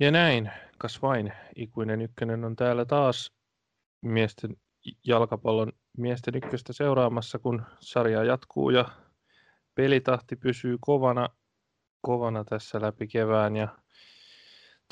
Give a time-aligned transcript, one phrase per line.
[0.00, 3.32] Ja näin, kas vain, ikuinen ykkönen on täällä taas
[4.02, 4.56] miesten
[5.04, 8.84] jalkapallon miesten ykköstä seuraamassa, kun sarja jatkuu ja
[9.74, 11.28] pelitahti pysyy kovana,
[12.00, 13.56] kovana tässä läpi kevään.
[13.56, 13.68] Ja,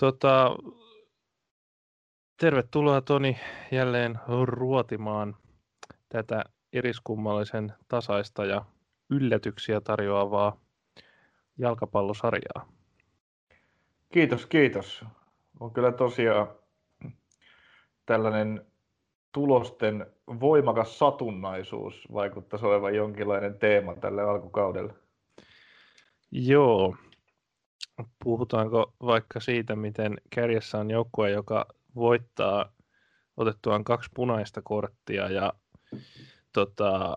[0.01, 0.57] tota,
[2.41, 3.39] tervetuloa Toni
[3.73, 5.37] jälleen ruotimaan
[6.09, 8.65] tätä eriskummallisen tasaista ja
[9.11, 10.61] yllätyksiä tarjoavaa
[11.59, 12.78] jalkapallosarjaa.
[14.13, 15.05] Kiitos, kiitos.
[15.61, 16.49] On kyllä tosiaan
[18.07, 18.67] tällainen
[19.33, 20.07] tulosten
[20.41, 24.95] voimakas satunnaisuus vaikuttaisi olevan jonkinlainen teema tälle alkukaudelle.
[26.31, 26.97] Joo.
[28.25, 32.73] Puhutaanko vaikka siitä, miten kärjessä on joukkue, joka voittaa
[33.37, 35.53] otettuaan kaksi punaista korttia ja
[36.53, 37.15] tota,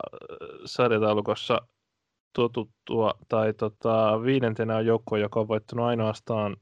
[0.66, 1.62] sarjataulukossa
[2.34, 6.58] totuttua, tai tota, viidentenä on joukkue, joka on voittanut ainoastaan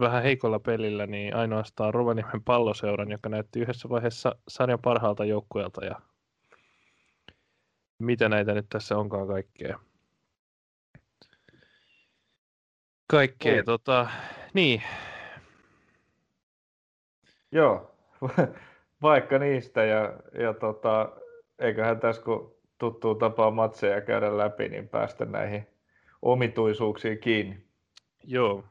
[0.00, 6.00] vähän heikolla pelillä, niin ainoastaan Rovaniemen palloseuran, joka näytti yhdessä vaiheessa sarjan parhaalta joukkueelta ja
[7.98, 9.78] mitä näitä nyt tässä onkaan kaikkea.
[13.10, 13.64] Kaikkea, Oi.
[13.64, 14.08] tota,
[14.54, 14.82] niin.
[17.52, 17.94] Joo,
[19.02, 21.12] vaikka niistä ja, ja tota,
[21.58, 25.66] eiköhän tässä kun tuttuu tapaa matseja käydä läpi, niin päästä näihin
[26.22, 27.64] omituisuuksiin kiinni.
[28.24, 28.64] Joo,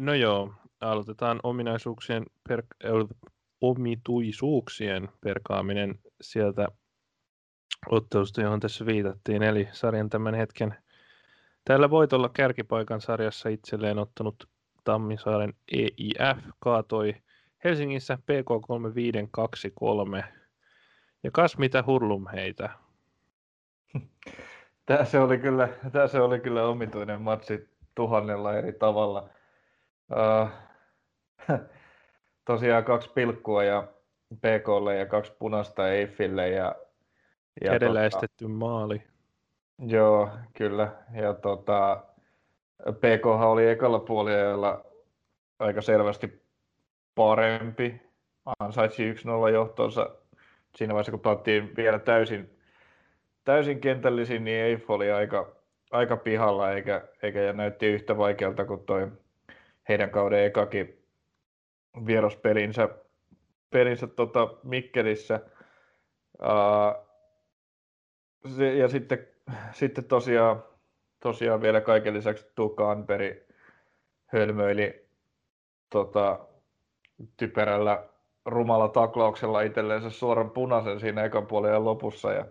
[0.00, 2.62] No joo, aloitetaan ominaisuuksien per,
[3.60, 6.68] omituisuuksien perkaaminen sieltä
[7.90, 10.76] ottelusta, johon tässä viitattiin, eli sarjan tämän hetken
[11.64, 14.48] tällä voitolla kärkipaikan sarjassa itselleen ottanut
[14.84, 17.14] Tammisaaren EIF kaatoi
[17.64, 20.24] Helsingissä PK3523.
[21.22, 22.70] Ja kas mitä hurlum heitä.
[24.86, 29.28] Tämä oli kyllä, tämä oli kyllä omituinen matsi tuhannella eri tavalla.
[30.12, 30.48] Uh,
[32.46, 33.88] tosiaan kaksi pilkkua ja
[34.40, 36.48] PKlle ja kaksi punaista Eiffille.
[36.48, 36.74] Ja,
[37.64, 39.02] ja Kädellä tota, estetty maali.
[39.78, 40.92] Joo, kyllä.
[41.14, 42.04] Ja tota,
[42.82, 44.84] PK oli ekalla puolella
[45.58, 46.42] aika selvästi
[47.14, 48.00] parempi.
[48.58, 49.16] Ansaitsi 1-0
[49.52, 50.10] johtonsa
[50.76, 52.58] siinä vaiheessa, kun pelattiin vielä täysin,
[53.44, 55.56] täysin kentällisin, niin Eiff oli aika,
[55.90, 59.12] aika pihalla eikä, eikä näytti yhtä vaikealta kuin toi
[59.88, 61.04] heidän kauden ekakin
[62.06, 62.88] vieraspelinsä
[63.74, 65.40] pelinsä tota Mikkelissä.
[66.42, 67.08] Uh,
[68.56, 69.28] se, ja sitten,
[69.72, 70.62] sitten tosiaan,
[71.20, 73.46] tosiaan vielä kaiken lisäksi Tuukka Anperi
[74.26, 75.06] hölmöili
[75.90, 76.38] tota,
[77.36, 78.04] typerällä
[78.46, 82.44] rumalla taklauksella itselleensä suoran punaisen siinä ekan puolen lopussa ja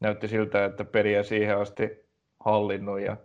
[0.00, 2.08] näytti siltä, että peliä siihen asti
[2.40, 3.16] hallinnut ja,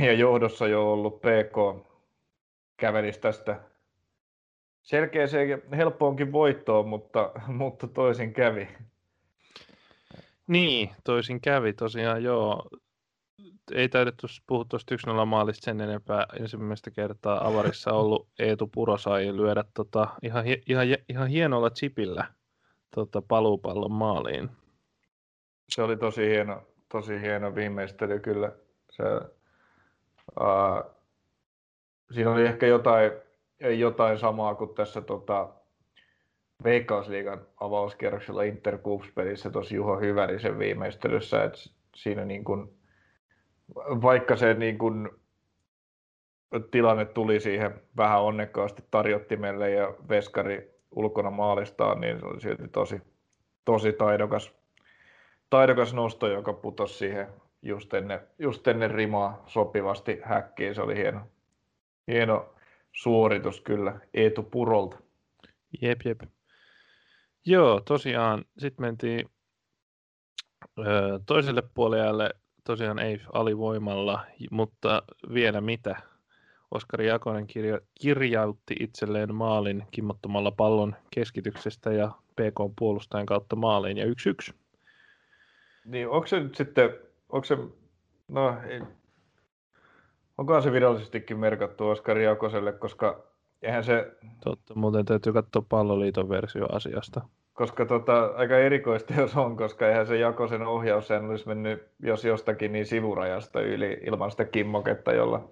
[0.00, 1.86] ja johdossa jo ollut PK
[2.76, 3.60] kävelisi tästä
[4.84, 8.68] selkeäseen helppoonkin voittoon, mutta, mutta toisin kävi.
[10.46, 12.68] Niin, toisin kävi tosiaan, joo.
[13.72, 16.26] Ei taidettu puhua tuosta 1 maalista sen enempää.
[16.40, 22.24] Ensimmäistä kertaa avarissa ollut Eetu Puro sai lyödä tota, ihan, ihan, ihan hienolla chipillä
[22.94, 24.50] tota, paluupallon maaliin.
[25.68, 28.52] Se oli tosi hieno, tosi hieno viimeistely kyllä.
[28.90, 29.02] Se,
[30.40, 30.94] uh,
[32.10, 33.12] siinä oli ehkä jotain,
[33.78, 35.48] jotain samaa kuin tässä tota,
[36.64, 38.78] Veikkausliigan avauskierroksella Inter
[39.14, 41.58] pelissä tosi Juho Hyvärisen viimeistelyssä, että
[41.96, 42.78] siinä niin kuin,
[43.76, 45.08] vaikka se niin kuin,
[46.70, 53.02] tilanne tuli siihen vähän onnekkaasti tarjottimelle ja Veskari ulkona maalistaan, niin se oli silti tosi,
[53.64, 54.52] tosi taidokas,
[55.50, 57.26] taidokas nosto, joka putosi siihen
[57.62, 60.74] just ennen, just ennen rimaa sopivasti häkkiin.
[60.74, 61.20] Se oli hieno,
[62.08, 62.54] Hieno
[62.92, 64.98] suoritus kyllä Eetu Purolta.
[65.82, 66.20] Jep, jep.
[67.46, 69.30] Joo, tosiaan sitten mentiin
[70.78, 72.30] ö, toiselle puolelle,
[72.64, 75.02] tosiaan ei alivoimalla, mutta
[75.34, 75.96] vielä mitä.
[76.70, 84.04] Oskari Jakonen kirja, kirjautti itselleen maalin kimmottomalla pallon keskityksestä ja PK puolustajan kautta maaliin ja
[84.50, 84.54] 1-1.
[85.84, 86.90] Niin, onko se nyt sitten,
[87.28, 87.58] onko se,
[88.28, 88.56] no
[90.38, 93.24] Onkohan se virallisestikin merkattu Oskari Jakoselle, koska
[93.62, 94.12] eihän se...
[94.44, 97.20] Totta, muuten täytyy katsoa palloliiton versio asiasta.
[97.52, 102.24] Koska tota, aika erikoista jos on, koska eihän se Jakosen ohjaus sen olisi mennyt jos
[102.24, 105.48] jostakin niin sivurajasta yli ilman sitä kimmoketta, jolla,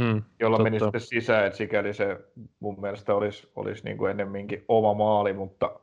[0.00, 2.20] hmm, jolla meni sitten sisään, että sikäli se
[2.60, 5.80] mun mielestä olisi, olisi niin kuin ennemminkin oma maali, mutta,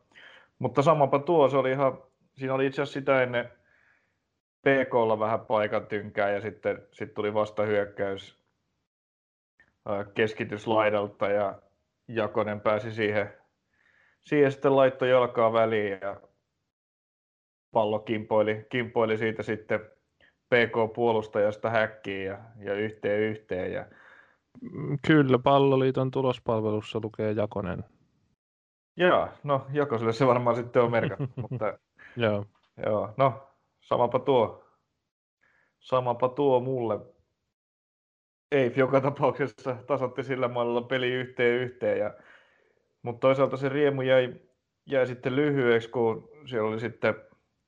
[0.60, 1.98] mutta samapa tuo, se oli ihan,
[2.38, 3.50] siinä oli itse asiassa sitä ennen
[4.62, 8.43] PKlla vähän paikan tynkää ja sitten, sitten tuli vasta hyökkäys
[10.14, 11.60] keskityslaidalta ja
[12.08, 13.34] Jakonen pääsi siihen,
[14.22, 16.22] siihen sitten laitto jalkaa väliin ja
[17.72, 19.80] pallo kimpoili, kimpoili siitä sitten
[20.50, 23.74] PK-puolustajasta häkkiin ja, ja yhteen yhteen.
[23.74, 23.86] Ja...
[25.08, 27.84] Kyllä, palloliiton tulospalvelussa lukee Jakonen.
[28.98, 31.78] Joo, no Jakoselle se varmaan sitten on merkattu, mutta
[32.18, 32.46] joo.
[32.86, 33.48] joo, no
[33.82, 34.66] samapa tuo,
[35.80, 37.00] samapa tuo mulle.
[38.54, 42.14] Ei, joka tapauksessa tasotti sillä mallilla peli yhteen yhteen, ja,
[43.02, 44.36] mutta toisaalta se riemu jäi,
[44.86, 47.16] jäi sitten lyhyeksi, kun siellä oli sitten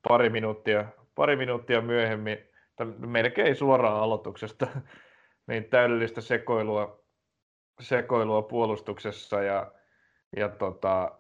[0.08, 0.86] pari minuuttia,
[1.16, 2.38] pari minuuttia myöhemmin,
[2.98, 4.68] melkein suoraan aloituksesta,
[5.48, 7.06] niin täydellistä sekoilua,
[7.80, 9.72] sekoilua puolustuksessa ja,
[10.38, 11.20] ja tota,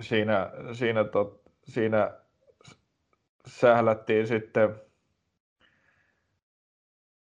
[0.00, 2.10] siinä, siinä, tot, siinä
[3.46, 4.89] sählättiin sitten,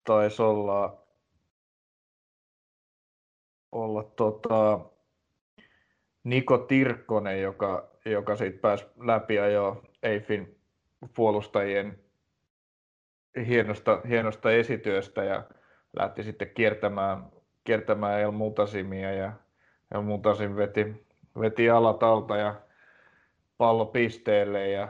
[0.07, 1.03] taisi olla,
[3.71, 4.79] olla tota,
[6.23, 10.59] Niko Tirkkonen, joka, joka siitä pääsi läpi jo Eifin
[11.15, 11.99] puolustajien
[13.47, 15.43] hienosta, hienosta esityöstä ja
[15.99, 17.31] lähti sitten kiertämään,
[17.63, 19.33] kiertämään El Mutasimia ja
[19.93, 21.05] El Mutasim veti,
[21.39, 22.61] veti alat alta ja
[23.57, 24.87] pallo pisteelle ja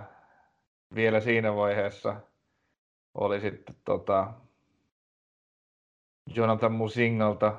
[0.95, 2.15] vielä siinä vaiheessa
[3.13, 4.33] oli sitten tota,
[6.35, 7.55] Jonathan Musingalta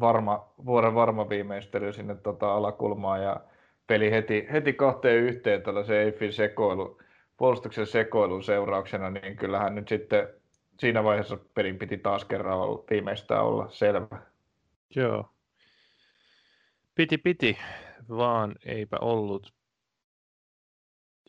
[0.00, 3.40] varma, vuoden varma viimeistely sinne tota alakulmaan ja
[3.86, 6.98] peli heti, heti kahteen yhteen tällaisen Eiffin sekoilu,
[7.36, 10.28] puolustuksen sekoilun seurauksena, niin kyllähän nyt sitten
[10.78, 14.22] siinä vaiheessa pelin piti taas kerran olla, viimeistään olla selvä.
[14.96, 15.30] Joo.
[16.94, 17.58] Piti, piti,
[18.08, 19.52] vaan eipä ollut.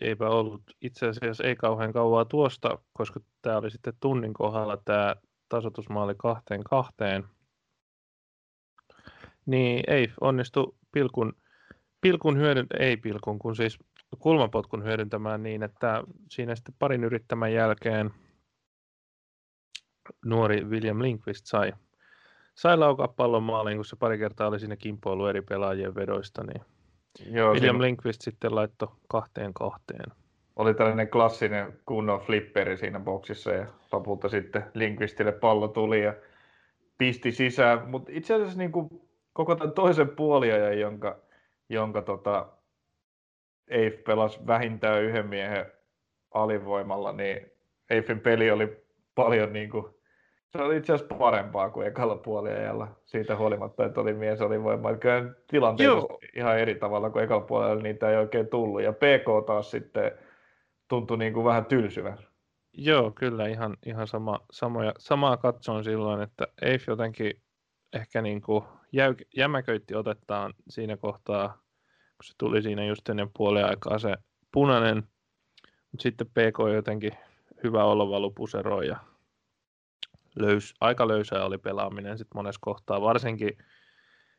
[0.02, 5.16] Eipä ollut itse asiassa ei kauhean kauaa tuosta, koska tämä oli sitten tunnin kohdalla tämä
[5.50, 7.24] tasoitusmaali kahteen kahteen.
[9.46, 11.34] Niin ei onnistu pilkun,
[12.02, 13.80] pilkun hyödyn, ei pilkun, kun siis
[14.20, 18.12] kulmapotkun hyödyntämään niin, että siinä sitten parin yrittämän jälkeen
[20.26, 21.74] nuori William Linkvist sai,
[22.56, 26.62] sai laukaa pallon maaliin, kun se pari kertaa oli siinä kimpoilu eri pelaajien vedoista, niin
[27.20, 27.86] Joo, William siinä...
[27.86, 30.12] Linkvist sitten laittoi kahteen kahteen.
[30.60, 36.14] Oli tällainen klassinen kunnon flipperi siinä boksissa ja lopulta sitten Linkvistille pallo tuli ja
[36.98, 38.90] pisti sisään, mutta itse asiassa niin kuin
[39.34, 41.20] koko tämän toisen puoliajan, jonka,
[41.70, 42.48] jonka tota,
[43.68, 45.66] Eif pelasi vähintään yhden miehen
[46.34, 47.52] alivoimalla, niin
[47.90, 48.84] Eifin peli oli
[49.16, 49.86] paljon niin kuin,
[50.50, 54.96] se oli itse asiassa parempaa kuin ekalla puoliajalla siitä huolimatta, että oli mies alivoima.
[54.96, 55.90] Kyllä tilanteet
[56.36, 58.82] ihan eri tavalla kuin ekalla puolella niitä ei oikein tullut.
[58.82, 60.12] Ja PK taas sitten
[60.90, 62.18] tuntui niin kuin vähän tylsyvän.
[62.74, 67.42] Joo, kyllä ihan, ihan sama, samoja, samaa katsoin silloin, että Eif jotenkin
[67.94, 71.48] ehkä niin kuin jäyk, jämäköitti otettaan siinä kohtaa,
[72.18, 74.16] kun se tuli siinä just ennen puolen aikaa se
[74.52, 74.98] punainen,
[75.92, 77.12] mutta sitten PK jotenkin
[77.64, 78.34] hyvä olla valu
[78.88, 78.98] ja
[80.36, 83.58] löys, aika löysää oli pelaaminen sitten monessa kohtaa, varsinkin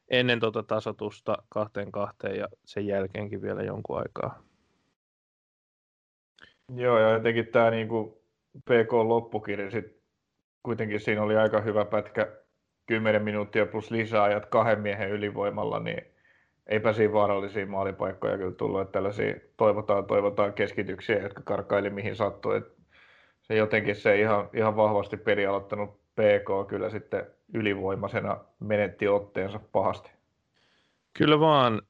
[0.09, 4.50] ennen tuota tasotusta kahteen kahteen ja sen jälkeenkin vielä jonkun aikaa.
[6.75, 8.23] Joo, ja jotenkin tämä niinku
[8.65, 10.01] PK loppukirja sit
[10.63, 12.29] kuitenkin siinä oli aika hyvä pätkä
[12.87, 16.05] 10 minuuttia plus lisäajat kahden miehen ylivoimalla, niin
[16.67, 22.53] eipä siinä vaarallisia maalipaikkoja kyllä tullut, että tällaisia toivotaan, toivotaan keskityksiä, jotka karkaili mihin sattuu.
[22.53, 22.81] Että
[23.43, 30.11] se jotenkin se ihan, ihan vahvasti peli aloittanut PK kyllä sitten ylivoimaisena menetti otteensa pahasti.
[31.19, 31.83] Kyllä vaan.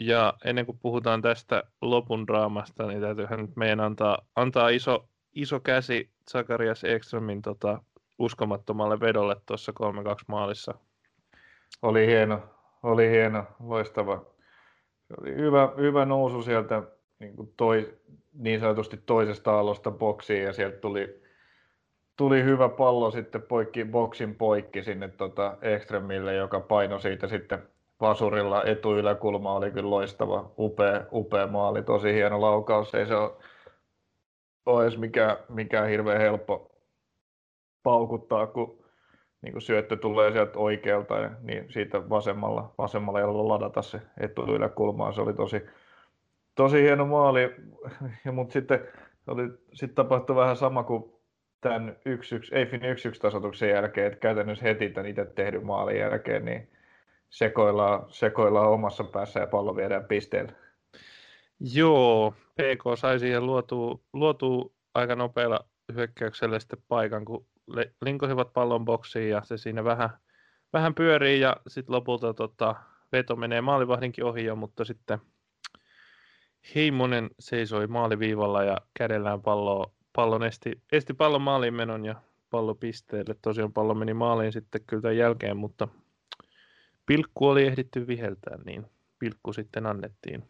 [0.00, 5.60] Ja ennen kuin puhutaan tästä lopun draamasta, niin täytyyhän nyt meidän antaa, antaa iso, iso
[5.60, 7.82] käsi Zakarias Ekströmin tota,
[8.18, 9.84] uskomattomalle vedolle tuossa 3-2
[10.28, 10.74] maalissa.
[11.82, 12.42] Oli hieno,
[12.82, 14.24] oli hieno, loistava.
[15.08, 16.82] Se oli hyvä, hyvä nousu sieltä
[17.18, 17.98] niin, kuin toi,
[18.32, 21.22] niin sanotusti toisesta alosta boksiin ja sieltä tuli,
[22.16, 27.62] tuli hyvä pallo sitten poikki, boksin poikki sinne tota Ekströmille, joka paino siitä sitten
[28.00, 32.94] vasurilla etuyläkulma oli kyllä loistava, upea, upea maali, tosi hieno laukaus.
[32.94, 33.30] Ei se ole,
[34.66, 36.70] ole edes mikään, mikään hirveän helppo,
[37.82, 38.84] paukuttaa, kun
[39.42, 45.14] niin kuin syöttö tulee sieltä oikealta, niin siitä vasemmalla, vasemmalla jalalla ladata se etuyläkulmaan.
[45.14, 45.62] Se oli tosi,
[46.54, 47.54] tosi hieno maali,
[48.24, 48.88] ja, mutta sitten
[49.26, 51.12] oli, sitten tapahtui vähän sama kuin
[51.60, 51.96] tämän
[52.52, 52.84] 1-1, Eiffin 1-1
[53.22, 56.68] tasoituksen jälkeen, että käytännössä heti tämän itse tehdyn maalin jälkeen, niin
[57.30, 60.52] sekoillaan, sekoillaan omassa päässä ja pallo viedään pisteelle.
[61.60, 65.60] Joo, PK sai siihen luotua, luotua aika nopealla
[65.94, 67.46] hyökkäykselle sitten paikan, kun
[68.02, 70.10] linkosivat pallon boksiin ja se siinä vähän,
[70.72, 72.74] vähän pyörii ja sitten lopulta tota,
[73.12, 75.18] veto menee maalivahdinkin ohi jo, mutta sitten
[76.74, 82.14] Heimonen seisoi maaliviivalla ja kädellään pallo, pallon esti, esti pallon maaliin menon ja
[82.50, 83.36] pallo pisteelle.
[83.42, 85.88] Tosiaan pallo meni maaliin sitten kyllä tämän jälkeen, mutta
[87.06, 88.86] pilkku oli ehditty viheltää, niin
[89.18, 90.48] pilkku sitten annettiin.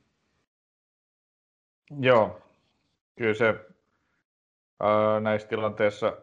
[2.01, 2.41] Joo,
[3.17, 3.67] kyllä se
[4.81, 6.17] ää, näissä tilanteissa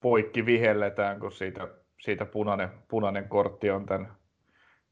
[0.00, 1.68] poikki vihelletään, kun siitä,
[2.00, 4.16] siitä punainen, punainen kortti on tämän,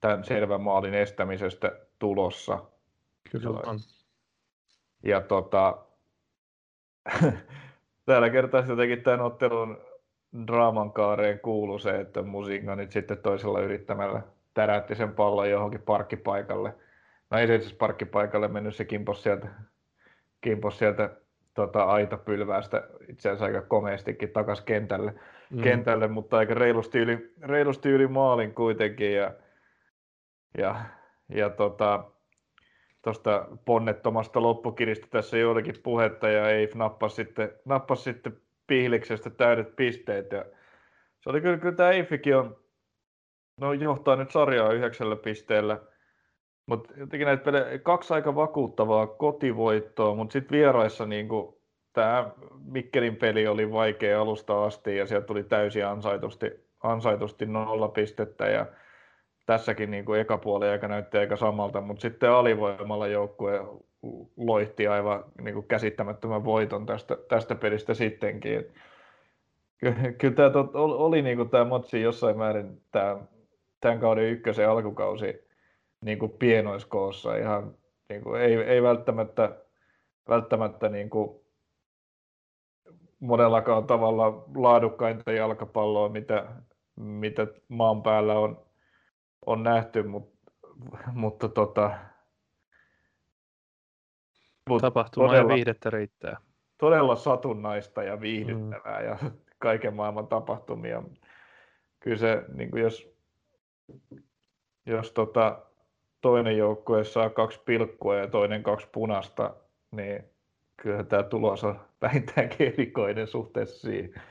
[0.01, 2.65] tämän selvän maalin estämisestä tulossa.
[3.31, 3.79] Kyllä on.
[5.05, 5.87] Ja tota,
[8.07, 9.86] tällä kertaa jotenkin tämän ottelun
[10.47, 14.23] draaman kaareen kuuluu se, että Musinga nyt sitten toisella yrittämällä
[14.55, 16.75] täräytti sen pallon johonkin parkkipaikalle.
[17.31, 19.49] No ei se parkkipaikalle mennyt, se kimpos sieltä,
[20.41, 21.11] kimpos sieltä
[21.55, 25.15] tota, aitapylväästä itse asiassa aika komeastikin takas kentälle,
[25.51, 25.63] mm.
[25.63, 29.15] kentälle mutta aika reilusti yli, reilusti yli maalin kuitenkin.
[29.15, 29.33] Ja,
[30.59, 30.77] ja,
[31.29, 32.05] ja tota,
[33.03, 38.37] tuosta ponnettomasta loppukiristä tässä joillekin puhetta ja Eif nappasi sitten, nappasi sitten
[38.67, 40.33] Pihliksestä täydet pisteet.
[40.33, 40.45] Ja
[41.21, 42.57] se oli kyllä, kyllä tämä Eifikin on,
[43.61, 45.81] no johtaa nyt sarjaa yhdeksällä pisteellä,
[46.67, 51.29] mutta jotenkin näitä pelejä, kaksi aika vakuuttavaa kotivoittoa, mutta sitten vieraissa niin
[51.93, 52.31] tämä
[52.65, 56.51] Mikkelin peli oli vaikea alusta asti ja sieltä tuli täysin ansaitusti,
[56.83, 58.67] ansaitusti nolla pistettä ja
[59.47, 63.61] tässäkin niin kuin eka puoli aika näytti aika samalta, mutta sitten alivoimalla joukkue
[64.37, 68.59] loihti aivan niin kuin käsittämättömän voiton tästä, tästä pelistä sittenkin.
[68.59, 68.73] Et
[69.79, 73.17] kyllä, kyllä tämä tot, oli niin kuin tämä matsi jossain määrin tämä,
[73.81, 75.49] tämän kauden ykkösen alkukausi
[76.01, 77.37] niin kuin pienoiskoossa.
[77.37, 77.75] Ihan,
[78.09, 79.57] niin kuin, ei, ei välttämättä,
[80.29, 81.41] välttämättä niin kuin
[83.21, 86.47] monellakaan tavalla laadukkainta jalkapalloa, mitä,
[86.97, 88.67] mitä maan päällä on,
[89.47, 90.53] on nähty, mutta,
[91.13, 91.91] mutta tota,
[94.69, 96.37] mut Tapahtuma todella, ja viihdettä riittää.
[96.79, 99.07] Todella satunnaista ja viihdyttävää mm.
[99.07, 99.19] ja
[99.59, 101.03] kaiken maailman tapahtumia.
[102.01, 103.17] Kyllä se, niin kuin jos,
[104.87, 105.63] jos tota,
[106.21, 109.55] toinen joukkue saa kaksi pilkkua ja toinen kaksi punasta,
[109.91, 110.25] niin
[110.83, 114.23] kyllä tämä tulos on vähintäänkin erikoinen suhteessa siihen.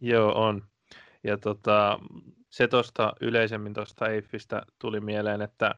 [0.00, 0.62] Joo, on.
[1.24, 1.98] Ja tota,
[2.50, 5.74] se tuosta yleisemmin tuosta Eiffistä tuli mieleen, että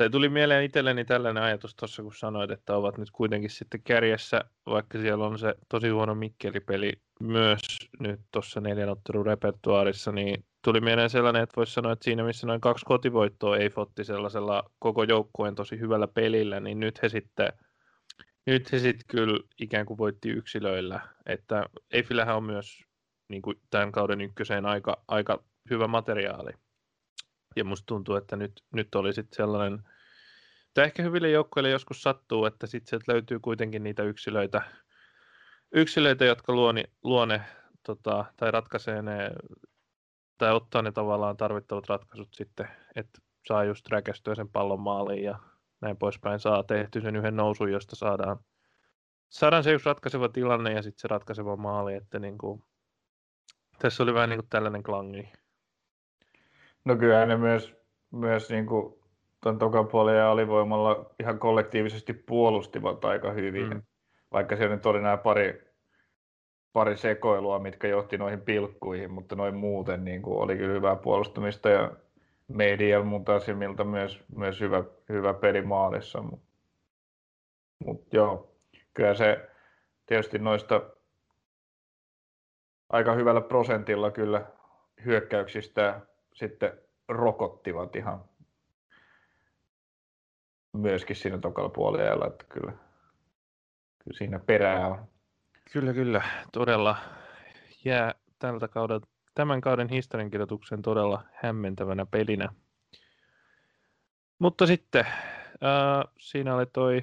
[0.00, 4.44] tai tuli mieleen itselleni tällainen ajatus tuossa, kun sanoit, että ovat nyt kuitenkin sitten kärjessä,
[4.66, 7.60] vaikka siellä on se tosi huono Mikkeli-peli myös
[7.98, 12.46] nyt tuossa neljän ottelun repertuaarissa, niin tuli mieleen sellainen, että voisi sanoa, että siinä missä
[12.46, 17.52] noin kaksi kotivoittoa ei fotti sellaisella koko joukkueen tosi hyvällä pelillä, niin nyt he sitten
[18.46, 22.84] nyt he sitten kyllä ikään kuin voitti yksilöillä, että Eifillähän on myös
[23.28, 26.52] niin kuin tämän kauden ykköseen aika, aika hyvä materiaali.
[27.56, 29.82] Ja musta tuntuu, että nyt, nyt oli sitten sellainen,
[30.68, 34.62] että ehkä hyville joukkoille joskus sattuu, että sitten sieltä löytyy kuitenkin niitä yksilöitä,
[35.72, 37.42] yksilöitä jotka luoni, luone
[37.86, 39.30] tota, tai ratkaisee ne,
[40.38, 45.38] tai ottaa ne tavallaan tarvittavat ratkaisut sitten, että saa just räkästyä sen pallon maaliin ja
[45.80, 48.36] näin poispäin, saa tehty sen yhden nousun, josta saadaan,
[49.28, 52.64] saadaan se yksi ratkaiseva tilanne ja sitten se ratkaiseva maali, että niin kuin,
[53.78, 55.32] tässä oli vähän niin kuin tällainen klangi.
[56.90, 57.76] No kyllä ne myös,
[58.10, 58.94] myös niin kuin
[59.42, 63.70] tuon tokan puolen ja alivoimalla ihan kollektiivisesti puolustivat aika hyvin.
[63.70, 63.82] Mm.
[64.32, 65.64] Vaikka siellä nyt oli nämä pari,
[66.72, 71.68] pari sekoilua, mitkä johti noihin pilkkuihin, mutta noin muuten niin kuin oli kyllä hyvää puolustamista
[71.68, 71.90] ja
[72.48, 76.22] media mun tasimilta myös, myös hyvä, hyvä peli maalissa.
[76.22, 76.46] Mutta
[77.84, 78.54] mut joo,
[78.94, 79.50] kyllä se
[80.06, 80.80] tietysti noista
[82.88, 84.46] aika hyvällä prosentilla kyllä
[85.04, 86.00] hyökkäyksistä
[86.40, 86.72] sitten
[87.08, 88.24] rokottivat ihan
[90.72, 92.72] myöskin siinä tokalla puolella, että kyllä,
[94.04, 95.08] kyllä siinä perää on.
[95.72, 96.22] Kyllä, kyllä.
[96.52, 96.96] Todella
[97.84, 102.48] jää tältä kaudelta, tämän kauden historiankirjoituksen todella hämmentävänä pelinä.
[104.38, 107.02] Mutta sitten äh, siinä oli toi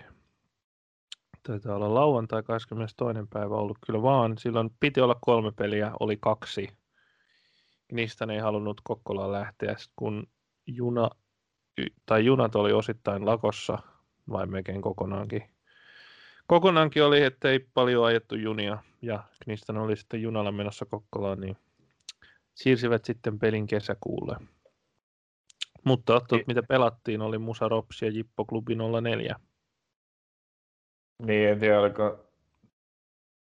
[1.43, 3.27] taitaa olla lauantai 22.
[3.33, 4.37] päivä ollut kyllä vaan.
[4.37, 6.67] Silloin piti olla kolme peliä, oli kaksi.
[7.91, 10.27] Niistä ne ei halunnut Kokkolaan lähteä, kun
[10.65, 11.09] juna,
[12.05, 13.77] tai junat oli osittain lakossa,
[14.29, 15.43] vai melkein kokonaankin.
[16.47, 21.57] Kokonaankin oli, että ei paljon ajettu junia, ja niistä oli sitten junalla menossa Kokkolaan, niin
[22.55, 24.35] siirsivät sitten pelin kesäkuulle.
[25.83, 29.35] Mutta ottelut, mitä pelattiin, oli Musa Rops ja Jippo Klubi 04.
[31.23, 32.27] Niin, en tiedä, oliko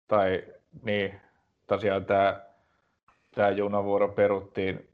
[0.09, 0.45] tai
[0.83, 1.21] niin,
[1.67, 2.43] tosiaan tämä,
[3.35, 4.89] tämä junavuoro peruttiin,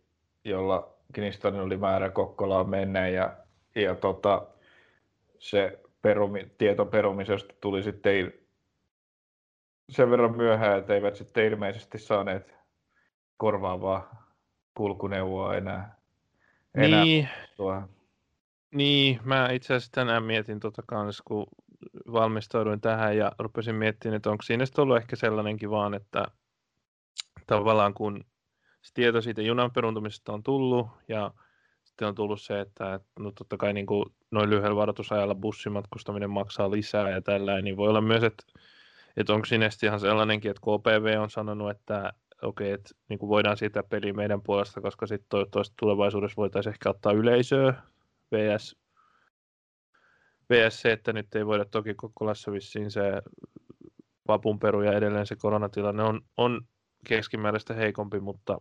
[0.44, 3.36] jolla Knistonin oli määrä Kokkolaan mennä ja,
[3.74, 4.46] ja tota,
[5.38, 8.32] se perumi, tieto perumisesta tuli sitten
[9.88, 12.54] sen verran myöhään, että eivät sitten ilmeisesti saaneet
[13.36, 14.26] korvaavaa
[14.74, 15.96] kulkuneuvoa enää.
[16.74, 17.82] enää niin, tuo.
[18.70, 21.46] niin, mä itse asiassa tänään mietin tota kanssa, kun
[22.12, 26.24] valmistauduin tähän ja rupesin miettimään, että onko siinä ollut ehkä sellainenkin vaan, että
[27.46, 28.24] tavallaan kun
[28.82, 31.30] se tieto siitä junan peruntumisesta on tullut ja
[31.84, 36.70] sitten on tullut se, että no totta kai niin kuin noin lyhyellä varoitusajalla bussimatkustaminen maksaa
[36.70, 38.44] lisää ja tällä, niin voi olla myös, että,
[39.16, 43.28] että onko siinä ihan sellainenkin, että KPV on sanonut, että okei, okay, että niin kuin
[43.28, 47.74] voidaan siitä peliä meidän puolesta, koska sitten toivottavasti tulevaisuudessa voitaisiin ehkä ottaa yleisöä
[48.32, 48.76] VS,
[50.50, 53.02] VS se, että nyt ei voida toki Kokkolassa vissiin se
[54.28, 56.60] vapun peru ja edelleen se koronatilanne on, on
[57.06, 58.60] keskimääräistä heikompi, mutta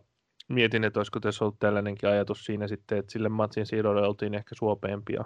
[0.50, 4.54] mietin, että olisiko tässä ollut tällainenkin ajatus siinä sitten, että sille matsin siirrolle oltiin ehkä
[4.54, 5.24] suopeampia.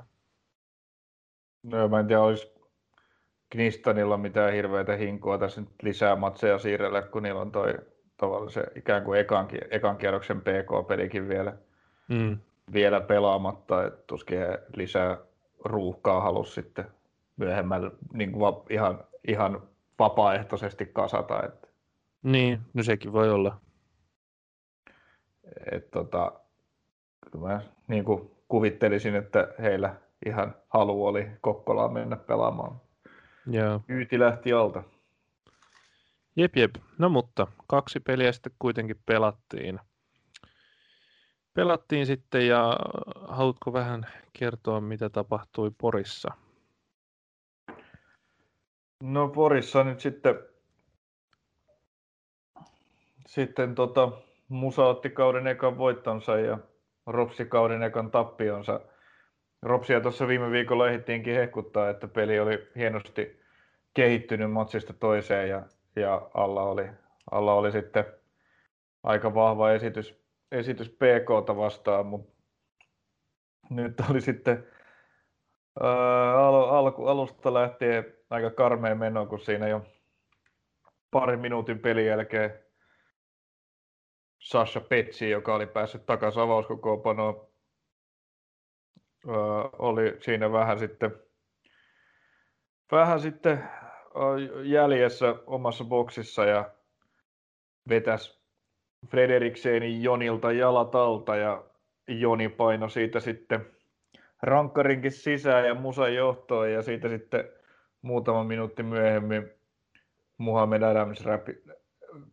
[1.63, 2.55] No mä en tiedä, olisi
[3.51, 7.75] Knistanilla mitään hirveätä hinkua tässä nyt lisää matseja siirrellä, kun niillä on toi
[8.17, 11.57] tavallaan se ikään kuin ekan, ekan kierroksen PK-pelikin vielä,
[12.09, 12.39] mm.
[12.73, 15.19] vielä pelaamatta, että tuskin he lisää
[15.65, 16.85] ruuhkaa halus sitten
[17.37, 19.63] myöhemmällä niin kuin va, ihan, ihan
[19.99, 21.43] vapaaehtoisesti kasata.
[21.43, 21.69] Että.
[22.23, 23.61] Niin, no sekin voi olla.
[25.73, 26.33] Et, tota,
[27.39, 29.95] mä niin kuin kuvittelisin, että heillä
[30.27, 32.81] ihan halu oli Kokkolaan mennä pelaamaan.
[33.47, 33.81] Joo.
[33.87, 34.83] Kyyti lähti alta.
[36.37, 36.75] Jep, jep.
[36.99, 39.81] No mutta kaksi peliä sitten kuitenkin pelattiin.
[41.55, 42.77] Pelattiin sitten ja
[43.29, 46.29] haluatko vähän kertoa, mitä tapahtui Porissa?
[49.03, 50.35] No Porissa nyt sitten,
[53.27, 54.13] sitten tota,
[54.55, 56.59] Musa otti kauden ekan voittonsa ja
[57.07, 58.81] Ropsi kauden ekan tappionsa.
[59.63, 63.41] Ropsia tuossa viime viikolla ehdittiinkin hehkuttaa, että peli oli hienosti
[63.95, 65.63] kehittynyt matsista toiseen ja
[65.97, 66.89] ja alla oli,
[67.31, 68.05] alla oli sitten
[69.03, 72.33] aika vahva esitys, esitys PKta vastaan, mutta
[73.71, 74.67] nyt oli sitten
[75.81, 79.87] ää, al, alku, alusta lähtien aika karmea meno, kun siinä jo
[81.11, 82.64] parin minuutin pelin jälkeen
[84.45, 87.49] Sasha Petsi, joka oli päässyt takaisin avauskokoopanoon,
[89.79, 91.11] oli siinä vähän sitten,
[92.93, 93.65] vähän sitten
[94.65, 96.71] jäljessä omassa boksissa ja
[97.89, 98.41] vetäs
[99.11, 101.65] Frederiksenin Jonilta jalat alta ja
[102.09, 103.67] Joni paino siitä sitten
[104.43, 107.45] rankkarinkin sisään ja musan johtoon ja siitä sitten
[108.03, 109.51] muutama minuutti myöhemmin
[110.39, 111.25] Muhammed Adams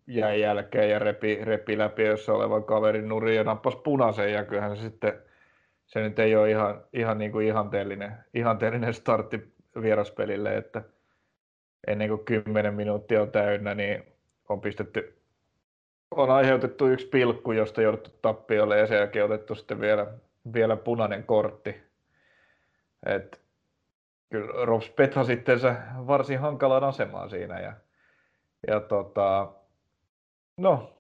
[0.07, 4.77] jäi jälkeen ja repi, repi läpi jossa olevan kaverin nuri ja nappasi punaisen ja kyllähän
[4.77, 5.13] se sitten
[5.85, 10.81] se nyt ei ole ihan, ihan niin kuin ihanteellinen, ihanteellinen startti vieraspelille, että
[11.87, 14.03] ennen kuin 10 minuuttia on täynnä, niin
[14.49, 15.21] on pistetty
[16.11, 20.07] on aiheutettu yksi pilkku, josta jouduttu tappiolle ja sen jälkeen otettu sitten vielä,
[20.53, 21.83] vielä punainen kortti.
[23.05, 23.41] Et,
[24.29, 25.59] kyllä Robs Petra sitten
[26.07, 27.59] varsin hankalaan asemaan siinä.
[27.59, 27.73] Ja,
[28.67, 29.53] ja tota,
[30.57, 30.97] no,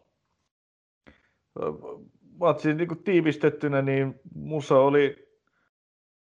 [2.39, 5.31] matsin niin tiivistettynä, niin Musa oli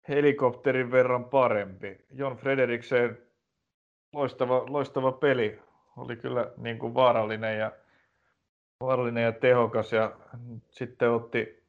[0.08, 1.98] helikopterin verran parempi.
[2.12, 3.18] Jon Frederiksen
[4.14, 5.60] loistava, loistava peli.
[5.98, 7.72] Oli kyllä niin kuin vaarallinen, ja,
[8.80, 10.16] vaarallinen ja tehokas ja
[10.70, 11.64] sitten otti,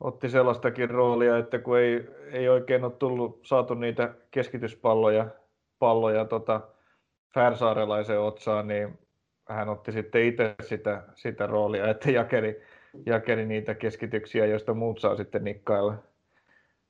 [0.00, 5.26] otti sellaistakin roolia, että kun ei, ei oikein ole tullut, saatu niitä keskityspalloja
[5.78, 6.60] palloja tota,
[7.34, 8.98] Färsaarelaisen otsaan, niin
[9.48, 12.60] hän otti sitten itse sitä, sitä roolia, että jakeli,
[13.06, 15.94] jakeli niitä keskityksiä, joista muut saa sitten nikkailla,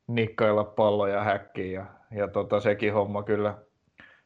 [0.07, 1.73] nikkailla palloja häkkiin.
[1.73, 3.55] Ja, ja tota, sekin homma kyllä,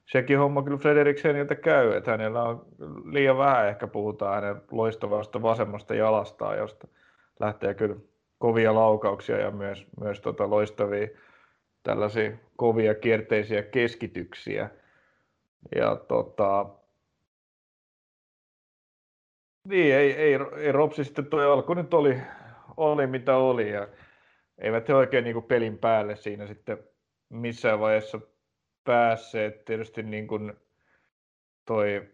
[0.07, 2.67] sekin homma kyllä Frederikseniltä käy, että hänellä on
[3.05, 6.89] liian vähän ehkä puhutaan hänen loistavasta vasemmasta jalastaan, josta
[7.41, 7.97] lähtee kyllä
[8.39, 11.09] kovia laukauksia ja myös, myös tota loistavia
[11.83, 14.71] tällaisia kovia kierteisiä keskityksiä.
[15.77, 16.67] Ja tota,
[19.65, 22.21] niin, ei, ei, ei Ropsi sitten tuo alku nyt oli,
[22.77, 23.89] oli mitä oli ja
[24.59, 26.79] eivät he oikein niin pelin päälle siinä sitten
[27.29, 28.21] missään vaiheessa
[28.85, 29.65] päässeet.
[29.65, 30.53] Tietysti niin kuin
[31.65, 32.09] toi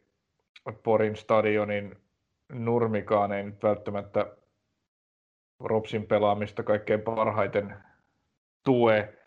[0.82, 1.96] Porin stadionin
[2.52, 4.36] nurmikaan ei nyt välttämättä
[5.60, 7.76] Ropsin pelaamista kaikkein parhaiten
[8.64, 9.18] tue.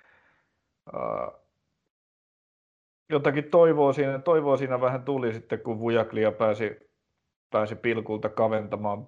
[3.09, 6.90] jotakin toivoa siinä, toivoa siinä vähän tuli sitten, kun Vujaklia pääsi,
[7.51, 9.07] pääsi pilkulta kaventamaan,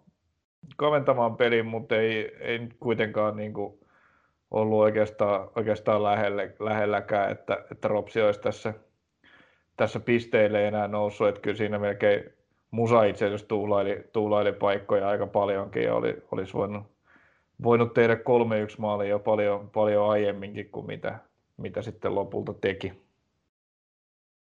[0.78, 3.80] kaventamaan pelin, mutta ei, ei kuitenkaan niin kuin
[4.52, 8.74] ollut oikeastaan, oikeastaan lähelle, lähelläkään, että, että Ropsi olisi tässä,
[9.78, 12.24] tässä pisteille enää noussut, että kyllä siinä melkein
[12.72, 16.84] Musa itse asiassa tuulaili, tuulaili paikkoja aika paljonkin ja oli, olisi voinut,
[17.64, 18.18] voinut tehdä 3-1
[18.78, 21.20] maalia jo paljon, paljon aiemminkin kuin mitä,
[21.58, 22.94] mitä sitten lopulta teki.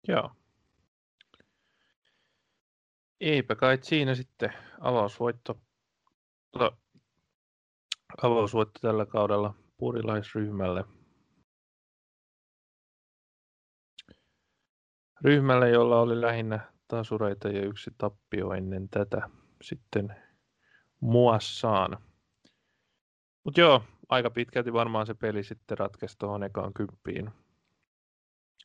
[0.08, 0.30] Joo.
[3.22, 5.58] Eipä kai siinä sitten avausvoitto,
[6.52, 6.76] tota,
[8.22, 10.84] avausvoitto tällä kaudella purilaisryhmälle.
[15.24, 19.28] Ryhmälle, jolla oli lähinnä tasureita ja yksi tappio ennen tätä
[19.62, 20.16] sitten
[21.00, 21.98] muassaan.
[23.44, 27.30] Mutta joo, aika pitkälti varmaan se peli sitten ratkaisi tuohon ekaan kymppiin.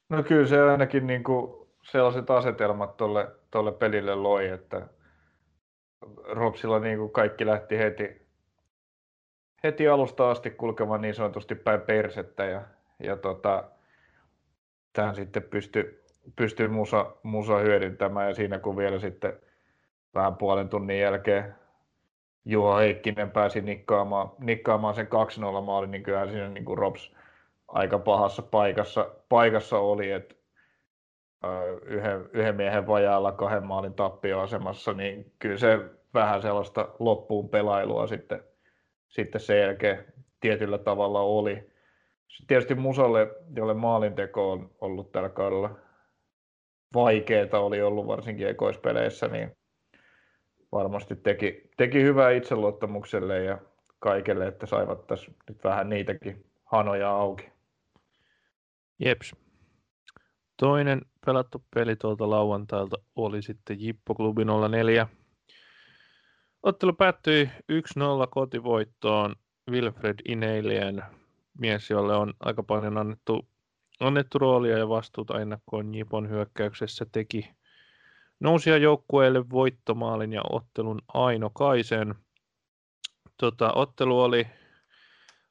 [0.09, 4.87] No kyllä se ainakin niin kuin sellaiset asetelmat tuolle, tuolle pelille loi, että
[6.23, 8.27] Ropsilla niin kuin kaikki lähti heti,
[9.63, 12.61] heti alusta asti kulkemaan niin sanotusti päin persettä ja,
[13.03, 13.63] ja tota,
[14.93, 16.03] tähän sitten pystyi
[16.35, 19.33] pystyi musa, musa hyödyntämään ja siinä kun vielä sitten
[20.15, 21.55] vähän puolen tunnin jälkeen
[22.45, 25.07] Juha Heikkinen pääsi nikkaamaan, nikkaamaan sen
[25.59, 27.15] 2-0 maalin, niin kyllähän siinä niin kuin Rops
[27.67, 30.35] aika pahassa paikassa, paikassa oli, että
[31.85, 35.79] yhden, yhden miehen vajaalla kahden maalin tappioasemassa, niin kyllä se
[36.13, 38.43] vähän sellaista loppuun pelailua sitten,
[39.07, 40.05] sitten sen jälkeen
[40.39, 41.69] tietyllä tavalla oli.
[42.47, 45.79] Tietysti Musalle, jolle maalinteko on ollut tällä kaudella
[46.93, 49.57] vaikeaa oli ollut varsinkin ekoispeleissä, niin
[50.71, 53.57] varmasti teki, teki hyvää itseluottamukselle ja
[53.99, 57.51] kaikille, että saivat tässä nyt vähän niitäkin hanoja auki.
[58.99, 59.46] Jeps.
[60.57, 64.41] Toinen pelattu peli tuolta lauantailta oli sitten Jippo Klubi
[64.71, 65.07] 04.
[66.63, 69.35] Ottelu päättyi 1-0 kotivoittoon
[69.71, 71.03] Wilfred Ineilien
[71.59, 73.47] mies, jolle on aika paljon annettu
[73.99, 77.49] annettu roolia ja vastuuta ennakkoon Jipon hyökkäyksessä teki
[78.39, 82.15] nousia joukkueelle voittomaalin ja ottelun Aino Kaisen.
[83.37, 84.47] Tota, ottelu, oli,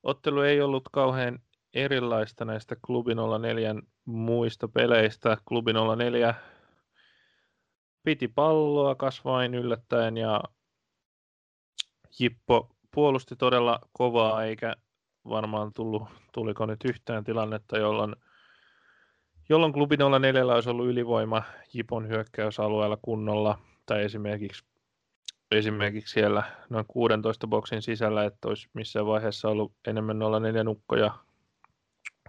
[0.02, 1.38] ottelu ei ollut kauhean
[1.74, 3.74] erilaista näistä Klubi 04
[4.06, 5.36] muista peleistä.
[5.48, 6.34] Klubi 04
[8.02, 10.40] piti palloa kasvain yllättäen ja
[12.20, 14.74] Jippo puolusti todella kovaa eikä
[15.28, 18.16] varmaan tullut, tuliko nyt yhtään tilannetta, jolloin
[19.48, 21.42] jolloin klubi 04 olisi ollut ylivoima
[21.74, 24.64] Jipon hyökkäysalueella kunnolla, tai esimerkiksi,
[25.50, 31.25] esimerkiksi siellä noin 16 boksin sisällä, että olisi missään vaiheessa ollut enemmän 04 ukkoja,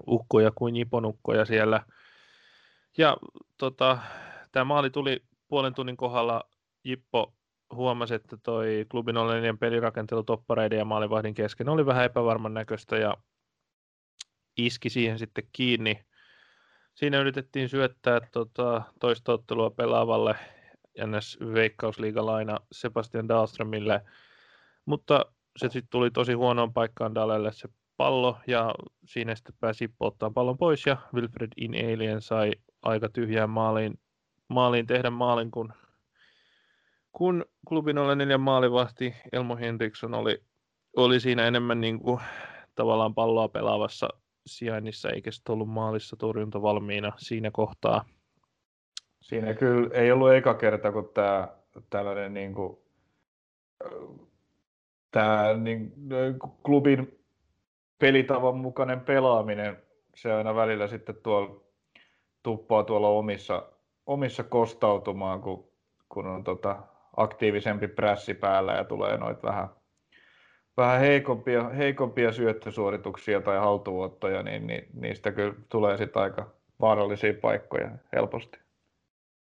[0.07, 1.83] ukkoja kuin Jipon ukkoja siellä.
[2.97, 3.17] Ja
[3.57, 3.97] tota,
[4.51, 6.43] tämä maali tuli puolen tunnin kohdalla,
[6.83, 7.33] Jippo
[7.73, 13.17] huomasi, että toi klubi 04 pelirakentelu toppareiden ja maalivahdin kesken oli vähän epävarman näköistä ja
[14.57, 16.05] iski siihen sitten kiinni.
[16.95, 20.35] Siinä yritettiin syöttää tota, toista ottelua pelaavalle
[21.05, 24.01] NS Veikkausliigalaina Sebastian Dahlströmille,
[24.85, 25.25] mutta
[25.57, 27.51] se sitten tuli tosi huonoon paikkaan Dalelle.
[27.51, 33.09] Se pallo ja siinä sitten pääsi ottaa pallon pois ja Wilfred In Alien sai aika
[33.09, 33.99] tyhjään maaliin,
[34.47, 35.73] maaliin tehdä maalin, kun,
[37.11, 40.43] kun klubin 04 maalivahti Elmo Henriksson oli,
[40.95, 42.19] oli siinä enemmän niin kuin,
[42.75, 44.07] tavallaan palloa pelaavassa
[44.47, 48.05] sijainnissa, eikä sitten ollut maalissa torjunta valmiina siinä kohtaa.
[49.21, 51.47] Siinä kyllä ei ollut eka kerta, kun tämä
[51.89, 52.77] tällainen niin kuin,
[55.11, 55.93] tämä niin,
[56.63, 57.16] klubin
[57.99, 59.77] pelitavan mukainen pelaaminen,
[60.15, 61.61] se aina välillä sitten tuolla
[62.43, 63.71] tuppaa tuolla omissa,
[64.05, 65.71] omissa kostautumaan, kun,
[66.09, 66.83] kun on tota,
[67.17, 69.69] aktiivisempi prässi päällä ja tulee noita vähän
[70.77, 77.89] vähän heikompia, heikompia syöttösuorituksia tai haltuottoja, niin, niin niistä kyllä tulee sitten aika vaarallisia paikkoja
[78.13, 78.59] helposti.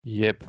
[0.03, 0.41] Jep.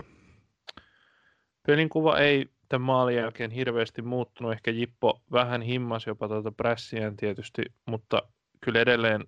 [1.67, 4.53] Pelin kuva ei tämän maalin jälkeen hirveästi muuttunut.
[4.53, 8.23] Ehkä Jippo vähän himmas jopa tuota prässiään tietysti, mutta
[8.61, 9.25] kyllä edelleen,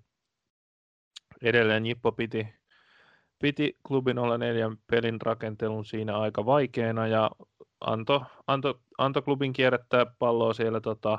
[1.43, 2.55] edelleen Jippo piti,
[3.39, 7.31] piti klubin olla neljän pelin rakentelun siinä aika vaikeana ja
[7.81, 11.19] antoi anto, anto klubin kierrättää palloa siellä tota,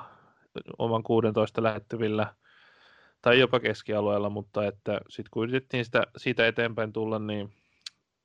[0.77, 2.35] oman 16 lähettävillä
[3.21, 7.53] tai jopa keskialueella, mutta että sitten kun yritettiin sitä, siitä eteenpäin tulla, niin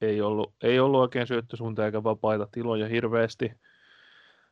[0.00, 3.52] ei ollut, ei ollut oikein syöttösuunta eikä vapaita tiloja hirveästi.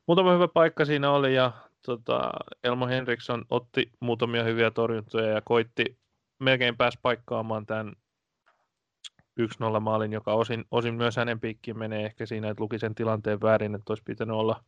[0.08, 1.52] Muutama hyvä paikka siinä oli ja
[1.86, 2.30] tota,
[2.64, 5.98] Elmo Henriksson otti muutamia hyviä torjuntoja ja koitti
[6.38, 7.92] melkein pääs paikkaamaan tämän
[9.40, 13.40] 1-0 maalin, joka osin, osin myös hänen piikkiin menee ehkä siinä, että luki sen tilanteen
[13.40, 14.64] väärin, että olisi pitänyt olla,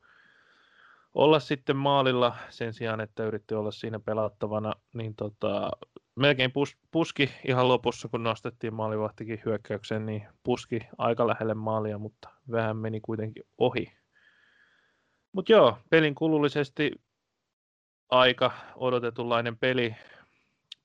[1.15, 5.71] olla sitten maalilla sen sijaan, että yritti olla siinä pelattavana, niin tota,
[6.17, 12.29] melkein pus, puski ihan lopussa, kun nostettiin maalivahtikin hyökkäykseen, niin puski aika lähelle maalia, mutta
[12.51, 14.00] vähän meni kuitenkin ohi.
[15.33, 16.91] Mutta joo, pelin kulullisesti
[18.09, 19.97] aika odotetunlainen peli.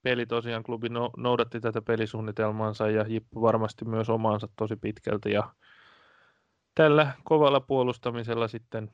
[0.01, 5.31] Peli tosiaan klubi no, noudatti tätä pelisuunnitelmaansa ja Jippu varmasti myös omaansa tosi pitkälti.
[5.31, 5.53] Ja
[6.75, 8.91] tällä kovalla puolustamisella sitten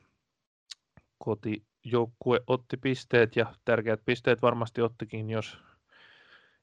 [1.18, 5.58] kotijoukkue otti pisteet ja tärkeät pisteet varmasti ottikin, jos,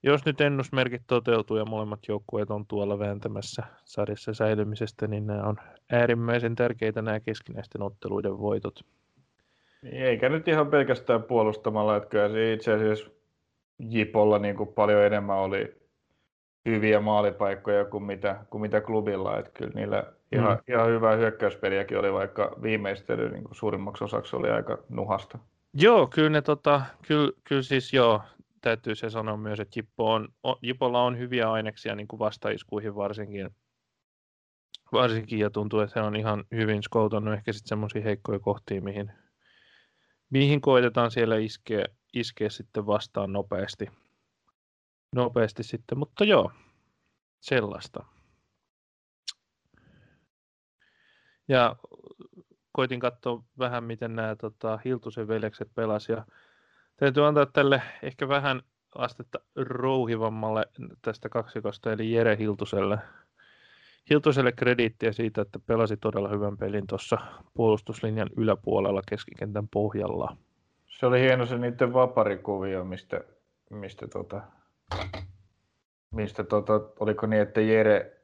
[0.04, 5.58] jos nyt ennusmerkit toteutuu ja molemmat joukkueet on tuolla vääntämässä sarjassa säilymisestä, niin nämä on
[5.92, 8.80] äärimmäisen tärkeitä nämä keskinäisten otteluiden voitot.
[9.82, 13.12] Niin, eikä nyt ihan pelkästään puolustamalla, että kyllä se itse asiassa
[13.80, 15.80] Jipolla niin kuin paljon enemmän oli
[16.66, 19.38] hyviä maalipaikkoja kuin mitä, kuin mitä klubilla.
[19.38, 20.74] Että kyllä niillä ihan, mm.
[20.74, 25.40] ihan hyvää hyökkäyspeliäkin oli, vaikka viimeistely niin kuin suurimmaksi osaksi oli aika nuhasta.
[25.74, 28.22] Joo, kyllä, ne, tota, kyllä, kyllä siis joo,
[28.62, 30.28] täytyy se sanoa myös, että Jippo on,
[30.62, 33.50] Jipolla on hyviä aineksia niin kuin vastaiskuihin varsinkin,
[34.92, 39.12] varsinkin ja tuntuu, että se on ihan hyvin skoutannut ehkä sitten semmoisia heikkoja kohtia, mihin,
[40.30, 43.90] mihin koitetaan siellä iskeä, iskeä sitten vastaan nopeasti.
[45.16, 46.52] Nopeasti sitten, mutta joo,
[47.40, 48.06] sellaista.
[51.48, 51.76] Ja
[52.72, 56.28] koitin katsoa vähän, miten nämä tota, Hiltusen veljekset pelasivat.
[57.00, 58.62] Täytyy antaa tälle ehkä vähän
[58.96, 60.66] astetta rouhivammalle
[61.02, 62.98] tästä kaksikosta, eli Jere Hiltuselle.
[64.10, 67.18] Hiltuselle krediittiä siitä, että pelasi todella hyvän pelin tuossa
[67.54, 70.38] puolustuslinjan yläpuolella keskikentän pohjalla.
[70.88, 73.22] Se oli hieno se niiden vaparikuvio, mistä,
[73.70, 74.42] mistä, tota,
[76.12, 78.22] mistä tota, oliko niin, että Jere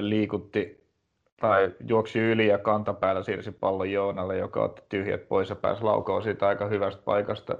[0.00, 0.81] liikutti
[1.42, 6.24] tai juoksi yli ja kantapäällä siirsi pallon Joonalle, joka otti tyhjät pois ja pääsi laukaus
[6.24, 7.58] siitä aika hyvästä paikasta.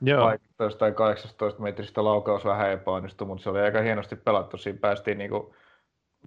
[0.00, 0.20] Joo.
[0.20, 4.56] 18 tai 18 metristä laukaus vähän epäonnistui, mutta se oli aika hienosti pelattu.
[4.56, 5.54] Siinä päästiin niinku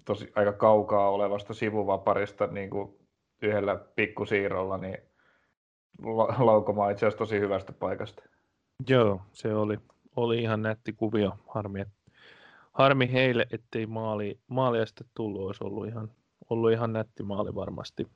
[0.05, 2.97] tosi aika kaukaa olevasta sivuvaparista niin kuin
[3.41, 4.97] yhdellä pikkusiirrolla niin
[6.03, 8.23] la- laukomaan itse asiassa tosi hyvästä paikasta.
[8.89, 9.79] Joo, se oli,
[10.15, 11.31] oli ihan nätti kuvio.
[11.47, 11.85] Harmi,
[12.71, 15.45] harmi heille, ettei maali, maalia sitten tullut.
[15.45, 16.11] Olisi ollut ihan,
[16.49, 18.07] ollut ihan nätti maali varmasti.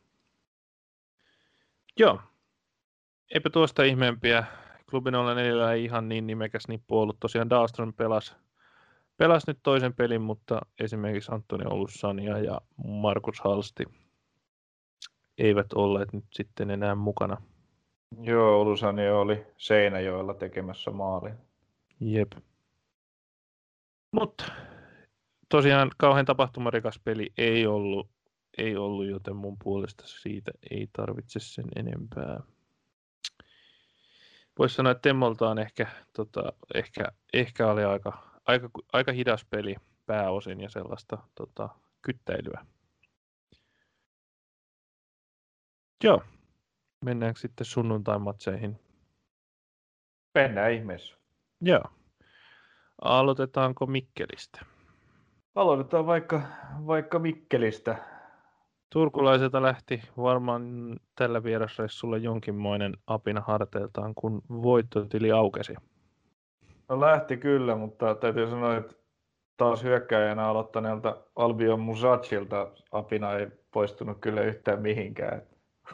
[2.00, 2.20] Joo,
[3.34, 4.44] eipä tuosta ihmeempiä.
[4.90, 7.18] Klubin olla neljällä ei ihan niin nimekäs nippu ollut.
[7.20, 8.36] Tosiaan Dahlström pelasi
[9.20, 13.84] pelasi nyt toisen pelin, mutta esimerkiksi Antoni Olussania ja Markus Halsti
[15.38, 17.38] eivät olleet nyt sitten enää mukana.
[18.22, 21.30] Joo, Olusani oli Seinäjoella tekemässä maali.
[22.00, 22.32] Jep.
[24.12, 24.44] Mutta
[25.50, 28.10] tosiaan kauhean tapahtumarikas peli ei ollut,
[28.60, 32.40] ei ollut, joten mun puolesta siitä ei tarvitse sen enempää.
[34.60, 40.62] Voisi sanoa, että Temmoltaan ehkä, tota, ehkä, ehkä oli aika aika, aika hidas peli pääosin
[40.62, 41.70] ja sellaista tota,
[42.02, 42.66] kyttäilyä.
[46.04, 46.24] Joo,
[47.06, 48.80] mennäänkö sitten sunnuntai-matseihin?
[50.36, 51.16] Mennään ihmeessä.
[51.62, 51.84] Joo.
[53.02, 54.66] Aloitetaanko Mikkelistä?
[55.56, 56.42] Aloitetaan vaikka,
[56.88, 58.19] vaikka Mikkelistä.
[58.90, 65.76] Turkulaiselta lähti varmaan tällä vierasreissulla jonkinmoinen apina harteiltaan, kun voittotili aukesi.
[66.90, 68.96] No lähti kyllä, mutta täytyy sanoa, että
[69.58, 75.42] taas hyökkäjänä aloittaneelta Albion Musacilta apina ei poistunut kyllä yhtään mihinkään.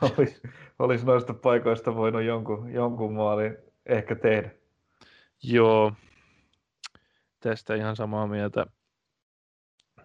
[0.17, 0.41] Olisi,
[0.79, 4.51] olisi noista paikoista voinut jonkun, jonkun maalin ehkä tehdä.
[5.43, 5.93] Joo,
[7.39, 8.65] tästä ihan samaa mieltä,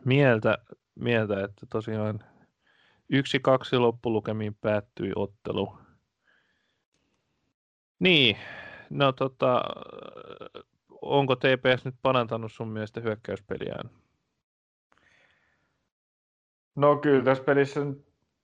[0.05, 0.59] mieltä,
[0.95, 2.21] mieltä että tosiaan
[3.11, 5.79] yksi kaksi loppulukemiin päättyi ottelu.
[7.99, 8.37] Niin,
[8.91, 9.63] no tota,
[11.03, 13.91] onko TPS nyt parantanut sun mielestä hyökkäyspeliään?
[16.75, 17.81] No kyllä tässä pelissä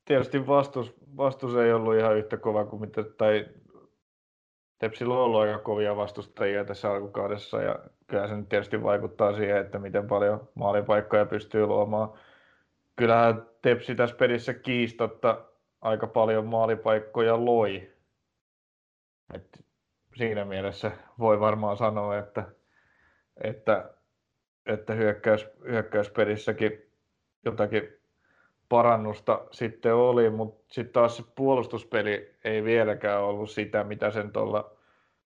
[0.05, 3.47] tietysti vastus, vastus ei ollut ihan yhtä kova kuin mitä, tai
[4.79, 9.57] Tepsillä on ollut aika kovia vastustajia tässä alkukaudessa ja kyllä se nyt tietysti vaikuttaa siihen,
[9.57, 12.13] että miten paljon maalipaikkoja pystyy luomaan.
[12.97, 15.45] Kyllähän Tepsi tässä pelissä kiistatta
[15.81, 17.91] aika paljon maalipaikkoja loi.
[19.35, 19.65] Et
[20.17, 22.45] siinä mielessä voi varmaan sanoa, että,
[23.45, 23.91] että,
[24.67, 26.83] että hyökkäys, hyökkäyspelissäkin
[27.45, 27.89] jotakin
[28.69, 34.33] parannusta sitten oli, mutta sitten taas se puolustuspeli ei vieläkään ollut sitä, mitä sen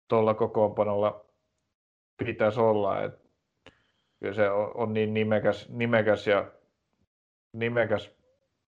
[0.08, 1.24] tuolla kokoonpanolla
[2.16, 3.02] pitäisi olla.
[3.02, 3.20] Et
[4.20, 6.50] kyllä se on, on niin nimekäs, nimekäs ja
[7.52, 8.10] nimekäs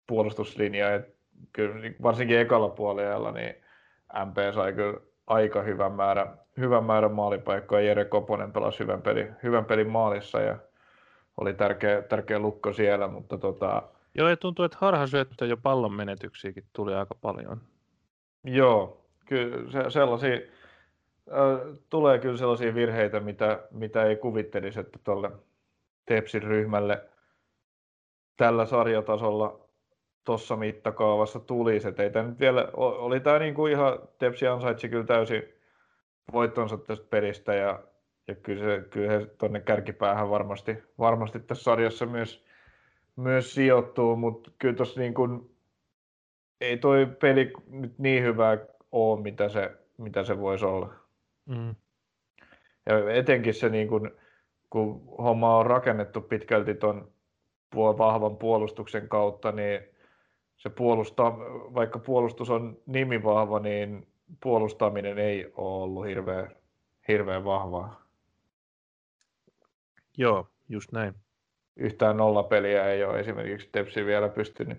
[0.06, 1.14] puolustuslinja, että
[1.52, 3.54] kyllä niin varsinkin ekalla puolella niin
[4.24, 7.82] MP sai kyllä aika hyvän määrän, hyvän määrän maalipaikkoja.
[7.82, 10.58] Jere Koponen pelasi hyvän pelin, hyvän pelin maalissa ja
[11.36, 13.82] oli tärkeä, tärkeä lukko siellä, mutta tota...
[14.14, 17.60] Joo, ja tuntuu, että harhasyöttö ja pallon menetyksiäkin tuli aika paljon.
[18.44, 25.30] Joo, kyllä se, sellaisia, äh, tulee kyllä sellaisia virheitä, mitä, mitä ei kuvittelisi, että tuolle
[26.06, 27.04] Tepsin ryhmälle
[28.36, 29.68] tällä sarjatasolla
[30.24, 31.88] tuossa mittakaavassa tulisi.
[31.88, 35.42] Et ei tämä nyt vielä, oli tämä niinku ihan, Tepsi ansaitsi kyllä täysin
[36.32, 37.82] voittonsa tästä pelistä ja,
[38.28, 42.44] ja kyllä, se, kyllä he tuonne kärkipäähän varmasti, varmasti tässä sarjassa myös,
[43.16, 45.50] myös sijoittuu, mutta kyllä tuossa niin kuin,
[46.60, 48.58] ei toi peli nyt niin hyvää
[48.92, 50.94] ole, mitä se, mitä se voisi olla.
[51.46, 51.74] Mm.
[52.86, 54.10] Ja etenkin se, niin kuin,
[54.70, 57.13] kun homma on rakennettu pitkälti tuon
[57.74, 59.80] vahvan puolustuksen kautta, niin
[60.56, 61.38] se puolustaa,
[61.74, 64.06] vaikka puolustus on nimi vahva, niin
[64.42, 66.50] puolustaminen ei ole ollut hirveän,
[67.08, 68.02] hirveän vahvaa.
[70.16, 71.14] Joo, just näin.
[71.76, 74.78] Yhtään nollapeliä ei ole esimerkiksi Tepsi vielä pystynyt,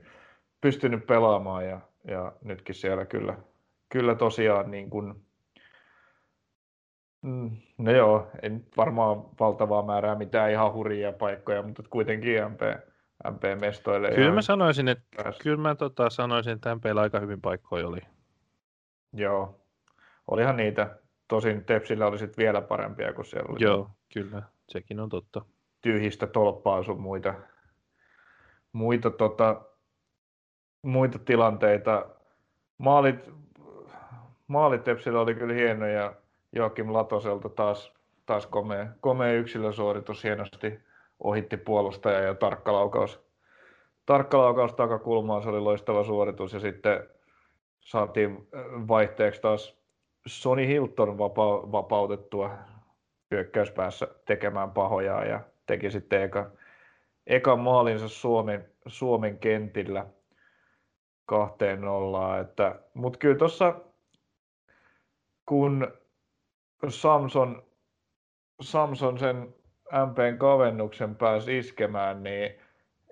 [0.62, 3.38] pystynyt pelaamaan ja, ja nytkin siellä kyllä,
[3.89, 5.24] kyllä tosiaan niin kuin,
[7.77, 12.61] No joo, en varmaan valtavaa määrää mitään ihan hurjia paikkoja, mutta kuitenkin MP,
[13.31, 14.15] MP-mestoille.
[14.15, 15.38] Kyllä mä sanoisin, että, pääs.
[15.38, 17.99] kyllä mä tota, sanoisin, että MPllä aika hyvin paikkoja oli.
[19.13, 19.61] Joo,
[20.27, 20.97] olihan niitä.
[21.27, 23.63] Tosin Tepsillä oli sitten vielä parempia kuin siellä oli.
[23.63, 25.45] Joo, kyllä, sekin on totta.
[25.81, 27.33] Tyhjistä tolppaa sun muita,
[28.73, 29.61] muita, tota,
[30.81, 32.05] muita tilanteita.
[32.77, 33.31] Maalit,
[34.47, 36.13] maalit Tepsillä oli kyllä hienoja.
[36.55, 37.93] Joakim Latoselta taas,
[38.25, 40.79] taas komea, komea yksilösuoritus hienosti
[41.19, 43.19] ohitti puolustaja ja tarkka laukaus,
[44.05, 47.09] tarkka laukaus takakulmaan, se oli loistava suoritus ja sitten
[47.81, 49.77] saatiin äh, vaihteeksi taas
[50.27, 52.51] Sony Hilton vapa- vapautettua
[53.31, 56.51] hyökkäyspäässä tekemään pahoja ja teki sitten eka,
[57.27, 60.05] eka maalinsa Suomen, Suomen kentillä
[61.25, 62.47] kahteen nollaan.
[62.93, 63.75] Mutta kyllä tuossa
[65.45, 65.93] kun
[66.91, 67.63] Samson,
[68.61, 69.55] Samson sen
[69.91, 72.59] MPn kavennuksen pääsi iskemään, niin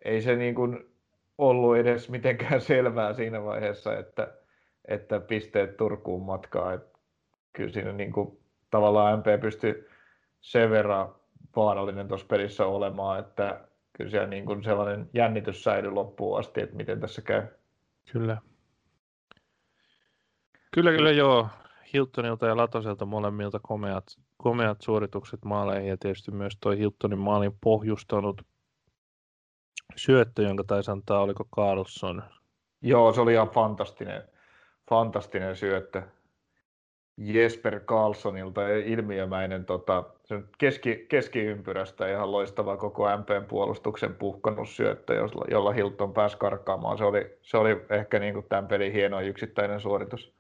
[0.06, 0.94] ei se niin kuin
[1.38, 4.34] ollut edes mitenkään selvää siinä vaiheessa, että,
[4.88, 6.74] että pisteet Turkuun matkaa.
[6.74, 6.94] Et
[7.54, 9.88] kyllä siinä niin kuin, tavallaan MP pystyi
[10.42, 11.16] sen verran
[11.56, 16.76] vaarallinen tuossa pelissä olemaan, että kyllä siellä niin kuin sellainen jännitys säilyi loppuun asti, että
[16.76, 17.44] miten tässä käy.
[18.12, 18.38] Kyllä.
[20.72, 21.48] Kyllä, kyllä joo.
[21.94, 24.06] Hiltonilta ja Latoselta molemmilta komeat,
[24.38, 28.42] komeat suoritukset maaleihin ja tietysti myös toi Hiltonin maalin pohjustanut
[29.96, 32.24] syöttö, jonka taisi antaa, oliko Carlson?
[32.82, 34.24] Joo, se oli ihan fantastinen,
[34.90, 36.02] fantastinen syöttö.
[37.18, 40.04] Jesper Carlsonilta ilmiömäinen tota,
[40.58, 45.14] keski, keskiympyrästä ihan loistava koko MPn puolustuksen puhkannussyöttö,
[45.52, 46.98] jolla Hilton pääsi karkaamaan.
[46.98, 50.34] Se oli, se oli ehkä niin kuin tämän pelin hieno yksittäinen suoritus.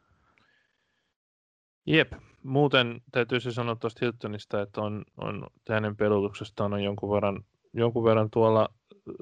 [1.85, 7.43] Jep, muuten täytyisi sanoa tuosta Hiltonista, että on, on hänen pelutuksestaan on jonkun verran,
[7.73, 9.15] jonkun verran tuolla äh,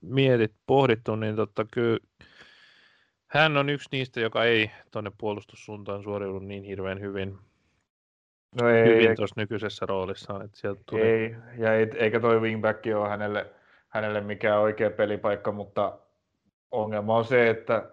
[0.00, 1.98] mietit, pohdittu, niin totta kyllä
[3.26, 7.38] hän on yksi niistä, joka ei tuonne puolustussuuntaan suoriudu niin hirveän hyvin,
[8.60, 10.44] no ei, hyvin tuossa nykyisessä roolissaan.
[10.44, 11.06] Että sieltä tulee...
[11.06, 13.50] Ei, ja ei, eikä toi wingback ole hänelle,
[13.88, 15.98] hänelle mikään oikea pelipaikka, mutta
[16.70, 17.90] ongelma on se, että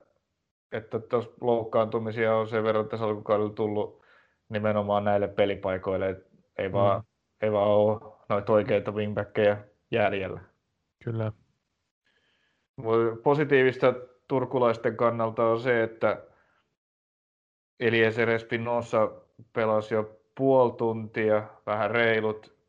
[0.72, 4.01] että tuossa loukkaantumisia on sen verran tässä alkukaudella tullut
[4.52, 6.22] nimenomaan näille pelipaikoille.
[6.58, 6.74] Ei, mm.
[6.74, 7.04] vaan,
[7.42, 9.58] ei vaan ole noita oikeita wingbackkejä
[9.92, 10.42] jäljellä.
[11.04, 11.32] Kyllä.
[13.24, 13.94] Positiivista
[14.28, 16.22] turkulaisten kannalta on se, että
[17.80, 19.12] Eliezer Espinosa
[19.54, 22.62] pelasi jo puoli tuntia, vähän reilut.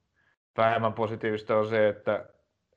[0.57, 2.26] Vähemmän positiivista on se, että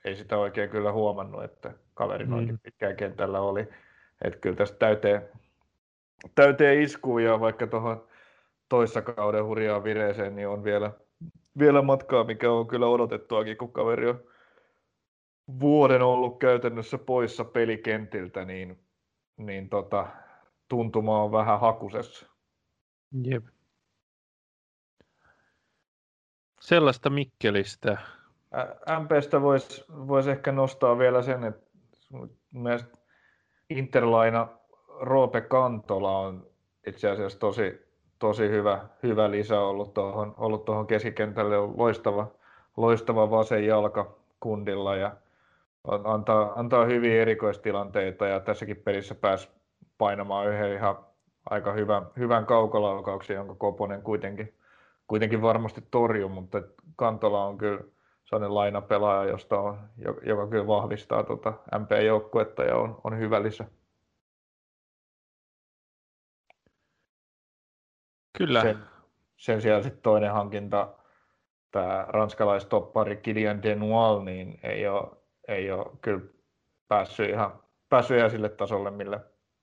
[0.06, 2.60] ei sitä oikein kyllä huomannut, että kaveri noin mm.
[2.64, 3.68] pitkään kentällä oli.
[4.22, 5.30] Että kyllä tästä täyteen,
[6.36, 8.08] täyteen iskuu ja vaikka tuohon
[8.76, 10.92] toissa kauden hurjaa vireeseen, niin on vielä,
[11.60, 14.24] vielä matkaa, mikä on kyllä odotettuakin, kun kaveri on
[15.60, 18.80] vuoden ollut käytännössä poissa pelikentiltä, niin,
[19.38, 20.08] niin tota,
[20.68, 22.26] tuntuma on vähän hakusessa.
[23.24, 23.46] Jep.
[26.60, 27.98] Sellaista Mikkelistä.
[29.00, 31.66] MPstä voisi vois ehkä nostaa vielä sen, että
[32.52, 32.98] mielestäni
[33.70, 34.48] Interlaina
[35.00, 36.48] Roope Kantola on
[36.88, 37.85] itse asiassa tosi
[38.26, 42.28] tosi hyvä, hyvä lisä ollut tuohon, ollut tuohon keskikentälle, on loistava,
[42.78, 45.12] loistava vasen jalka kundilla ja
[46.04, 49.50] antaa, antaa hyviä erikoistilanteita ja tässäkin pelissä pääsi
[49.98, 50.98] painamaan yhden ihan
[51.50, 54.54] aika hyvän, hyvän kaukolaukauksen, jonka Koponen kuitenkin,
[55.08, 56.62] kuitenkin varmasti torjui, mutta
[56.96, 57.82] Kantola on kyllä
[58.24, 59.78] sellainen lainapelaaja, josta on,
[60.24, 63.66] joka kyllä vahvistaa tuota MP-joukkuetta ja on, on hyvä lisä.
[68.38, 68.62] Kyllä.
[68.62, 68.80] Sen,
[69.38, 70.94] sen sijaan sitten toinen hankinta,
[71.72, 75.18] tämä ranskalaistoppari Kilian Denual, niin ei ole,
[75.48, 76.22] ei ole kyllä
[76.88, 77.60] päässyt ihan,
[77.90, 79.20] päässyt ihan sille tasolle, millä,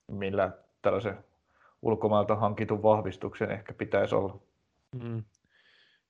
[0.08, 0.52] millä
[0.82, 1.24] tällaisen
[1.82, 4.38] ulkomailta hankitun vahvistuksen ehkä pitäisi olla.
[5.02, 5.24] Mm.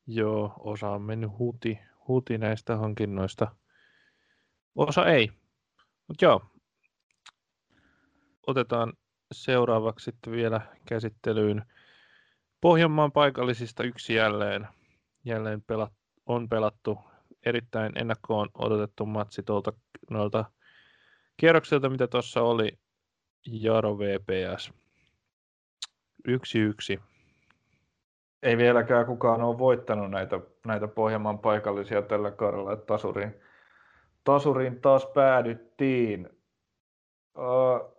[0.06, 3.54] Joo, osa on mennyt huti, huti näistä hankinnoista.
[4.76, 5.30] Osa ei.
[6.08, 6.42] Mutta joo,
[8.46, 8.92] otetaan
[9.32, 11.64] seuraavaksi sitten vielä käsittelyyn
[12.62, 14.68] Pohjanmaan paikallisista yksi jälleen,
[15.24, 15.92] jälleen pelat,
[16.26, 16.98] on pelattu
[17.46, 19.72] erittäin ennakkoon odotettu matsi tuolta
[20.10, 20.44] noilta
[21.36, 22.78] kierroksilta, mitä tuossa oli
[23.46, 24.72] Jaro VPS.
[26.28, 27.00] Yksi yksi.
[28.42, 33.34] Ei vieläkään kukaan ole voittanut näitä, näitä Pohjanmaan paikallisia tällä kaudella, että tasuriin,
[34.24, 36.28] tasuriin taas päädyttiin.
[37.38, 37.96] Uh,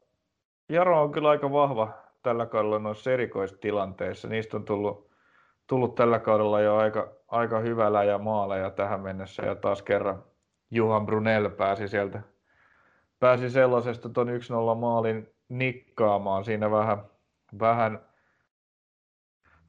[0.69, 4.27] Jaro on kyllä aika vahva tällä kaudella noissa erikoistilanteissa.
[4.27, 5.11] Niistä on tullut,
[5.67, 9.45] tullut tällä kaudella jo aika, aika hyvällä ja maaleja tähän mennessä.
[9.45, 10.23] Ja taas kerran
[10.71, 12.21] Juhan Brunel pääsi sieltä
[13.23, 14.31] pääsi sellaisesta ton 1-0
[14.79, 16.45] maalin nikkaamaan.
[16.45, 17.03] Siinä vähän,
[17.59, 17.99] vähän,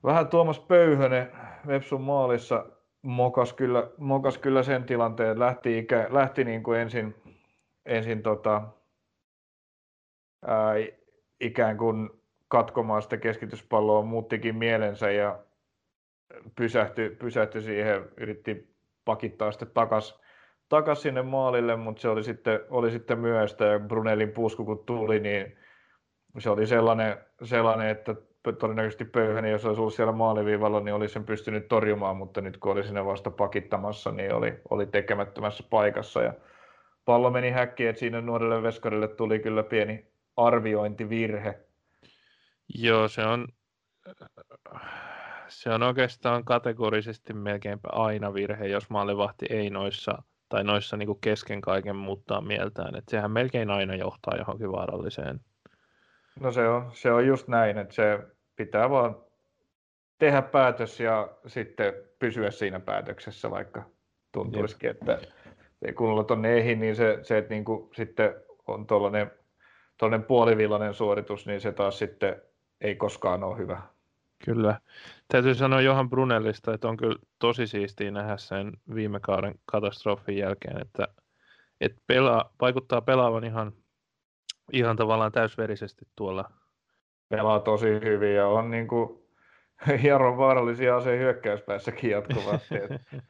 [0.04, 1.32] vähän Tuomas Pöyhönen
[1.66, 2.66] Vepsun maalissa
[3.02, 5.38] mokas kyllä, mokas kyllä sen tilanteen.
[5.38, 7.14] Lähti, ikä, lähti niin kuin ensin,
[7.86, 8.62] ensin tota,
[10.46, 10.74] ää,
[11.40, 12.10] ikään kuin
[12.48, 15.38] katkomaan sitä keskityspalloa, muuttikin mielensä ja
[16.56, 18.74] pysähtyi, pysähtyi siihen, yritti
[19.04, 20.20] pakittaa sitten takas,
[20.68, 25.20] takas sinne maalille, mutta se oli sitten, oli sitten myöstä ja Brunelin pusku kun tuli,
[25.20, 25.56] niin
[26.38, 28.14] se oli sellainen, sellainen että
[28.58, 32.72] todennäköisesti Pöyhänen, jos olisi ollut siellä maaliviivalla, niin olisi sen pystynyt torjumaan, mutta nyt kun
[32.72, 36.32] oli sinne vasta pakittamassa, niin oli, oli tekemättömässä paikassa ja
[37.04, 41.60] pallo meni häkkiin, että siinä nuorelle veskarille tuli kyllä pieni arviointivirhe,
[42.68, 43.48] Joo, se on,
[45.48, 51.60] se on oikeastaan kategorisesti melkeinpä aina virhe, jos maalivahti ei noissa tai noissa niin kesken
[51.60, 52.96] kaiken muuttaa mieltään.
[52.96, 55.40] että sehän melkein aina johtaa johonkin vaaralliseen.
[56.40, 58.18] No se on, se on just näin, että se
[58.56, 59.16] pitää vaan
[60.18, 63.82] tehdä päätös ja sitten pysyä siinä päätöksessä, vaikka
[64.32, 65.18] tuntuisikin, että
[65.96, 68.34] kun ollaan tuonne eihin, niin se, se että niin kuin sitten
[68.66, 72.42] on tuollainen puolivillainen suoritus, niin se taas sitten
[72.84, 73.82] ei koskaan ole hyvä.
[74.44, 74.80] Kyllä.
[75.28, 80.80] Täytyy sanoa Johan Brunellista, että on kyllä tosi siistiä nähdä sen viime kauden katastrofin jälkeen,
[80.80, 81.08] että,
[81.80, 83.72] että pelaa, vaikuttaa pelaavan ihan,
[84.72, 86.50] ihan tavallaan täysverisesti tuolla.
[87.28, 89.24] Pelaa tosi hyvin ja on niin kuin
[90.02, 92.74] hieron vaarallisia aseen hyökkäyspäässäkin jatkuvasti.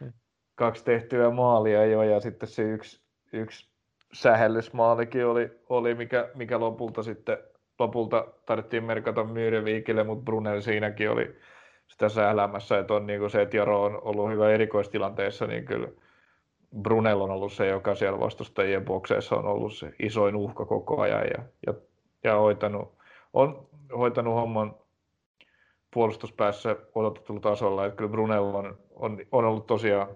[0.55, 3.02] kaksi tehtyä maalia jo ja sitten se yksi,
[3.32, 3.70] yksi
[4.12, 7.38] sähellysmaalikin oli, oli mikä, mikä lopulta sitten
[7.79, 11.37] lopulta tarvittiin merkata Myyreviikille, mutta Brunel siinäkin oli
[11.87, 15.89] sitä sählämässä, että on niin kuin se, että Jaro on ollut hyvä erikoistilanteessa, niin kyllä
[16.83, 21.25] Brunel on ollut se, joka siellä vastustajien bokseissa on ollut se isoin uhka koko ajan
[21.37, 21.75] ja, ja,
[22.25, 22.95] ja hoitanut,
[23.33, 23.66] on
[23.97, 24.75] hoitanut homman
[25.91, 27.87] puolustuspäässä odotetulla tasolla.
[27.87, 30.09] Että kyllä Brunel on, on, on ollut tosiaan,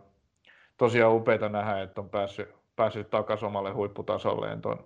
[0.77, 4.85] tosiaan upeita nähdä, että on päässyt, päässyt takaisin omalle huipputasolleen tuon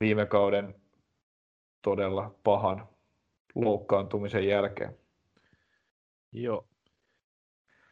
[0.00, 0.74] viime kauden
[1.82, 2.88] todella pahan
[3.54, 4.96] loukkaantumisen jälkeen.
[6.32, 6.66] Joo.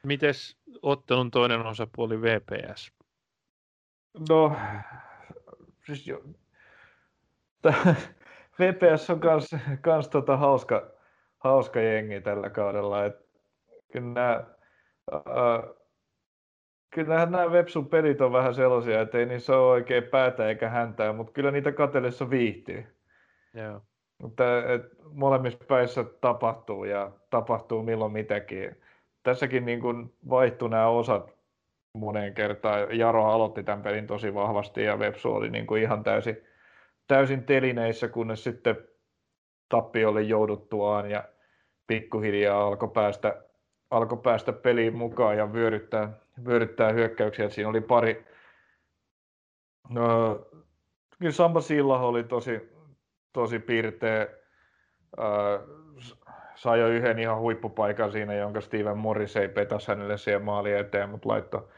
[0.03, 2.93] Mites ottelun toinen osapuoli VPS?
[4.29, 4.57] No,
[5.87, 6.23] siis jo.
[8.59, 10.91] VPS on kans, kans tota hauska,
[11.39, 13.05] hauska jengi tällä kaudella.
[13.05, 13.15] Et
[13.93, 14.45] kyllä nämä,
[15.13, 15.75] äh,
[16.91, 21.13] kyllä nämä Websun pelit on vähän sellaisia, että ei niissä ole oikein päätä eikä häntää,
[21.13, 22.98] mutta kyllä niitä katellessa viihtyy.
[23.55, 23.81] Joo.
[24.23, 24.83] Mutta et,
[25.13, 28.77] molemmissa päissä tapahtuu ja tapahtuu milloin mitäkin.
[29.23, 31.39] Tässäkin niin kuin vaihtui nämä osat
[31.93, 32.99] moneen kertaan.
[32.99, 36.45] Jaro aloitti tämän pelin tosi vahvasti ja Vepsu oli niin ihan täysin,
[37.07, 38.77] täysin telineissä, kunnes sitten
[39.69, 41.25] tappiolle jouduttuaan ja
[41.87, 43.43] pikkuhiljaa alkoi päästä,
[43.91, 46.13] alkoi päästä peliin mukaan ja vyöryttää,
[46.45, 47.49] vyöryttää hyökkäyksiä.
[47.49, 48.27] Siinä oli pari,
[49.89, 50.35] no,
[51.19, 52.78] kyllä Samba Sillaho oli tosi,
[53.33, 54.27] tosi pirteä.
[56.55, 61.11] sai jo yhden ihan huippupaikan siinä, jonka Steven Morris ei petäisi hänelle siihen maali eteen,
[61.11, 61.69] mutta laittoi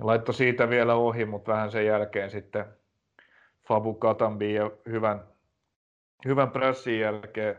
[0.00, 2.64] laittoi siitä vielä ohi, mutta vähän sen jälkeen sitten
[3.68, 5.24] Fabu Katambi ja hyvän,
[6.24, 7.58] hyvän pressin jälkeen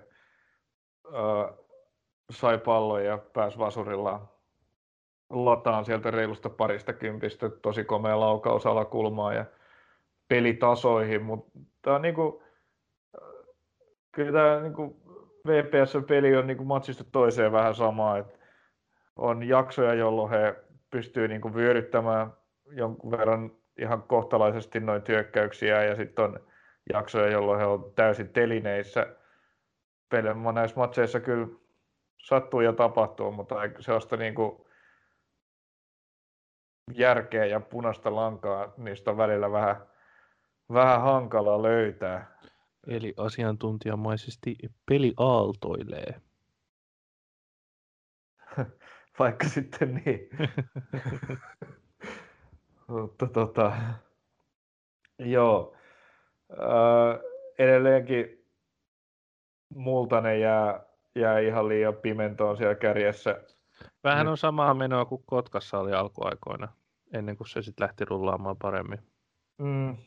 [1.06, 1.58] äh,
[2.30, 4.38] sai pallon ja pääsi vasurilla
[5.30, 9.46] lataan sieltä reilusta parista kympistä, tosi komea laukaus alakulmaa ja
[10.28, 12.44] pelitasoihin, mutta tämä on niinku,
[14.18, 15.02] kyllä tämä niinku
[15.48, 18.40] VPS-peli on niinku matsista toiseen vähän sama, että
[19.16, 20.56] on jaksoja, jolloin he
[20.92, 22.34] pystyy niinku vyöryttämään
[22.72, 26.40] jonkun verran ihan kohtalaisesti noin työkkäyksiä ja sitten on
[26.94, 29.16] jaksoja, jolloin he on täysin telineissä.
[30.10, 31.48] Pelejä näissä matseissa kyllä
[32.18, 34.66] sattuu ja tapahtuu, mutta sellaista niin kuin
[36.94, 39.76] järkeä ja punaista lankaa niistä on välillä vähän,
[40.74, 42.38] vähän hankala löytää.
[42.88, 44.56] Eli asiantuntijamaisesti
[44.90, 46.22] peli aaltoilee.
[49.20, 50.30] Vaikka sitten niin.
[52.88, 53.74] Mutta tota,
[55.20, 55.76] joo.
[56.52, 57.20] Öö,
[57.60, 58.46] edelleenkin
[59.76, 60.84] Multanen jää,
[61.16, 63.42] jää ihan liian pimentoon siellä kärjessä.
[64.04, 66.68] Vähän on samaa menoa kuin Kotkassa oli alkuaikoina,
[67.14, 69.00] ennen kuin se sitten lähti rullaamaan paremmin.
[69.58, 69.98] Mm.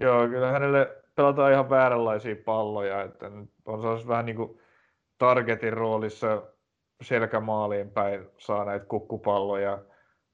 [0.00, 3.30] Joo, kyllä hänelle pelataan ihan vääränlaisia palloja, että
[3.66, 4.60] on se vähän niin kuin
[5.18, 6.42] targetin roolissa
[7.02, 9.82] selkämaaliin päin saa näitä kukkupalloja,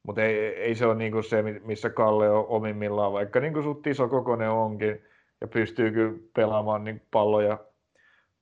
[0.03, 3.63] mutta ei, ei se ole niin kuin se, missä Kalle on omimmillaan, vaikka niin kuin
[3.63, 5.05] sut iso kokoinen onkin
[5.41, 7.59] ja pystyy kyllä pelaamaan niin palloja,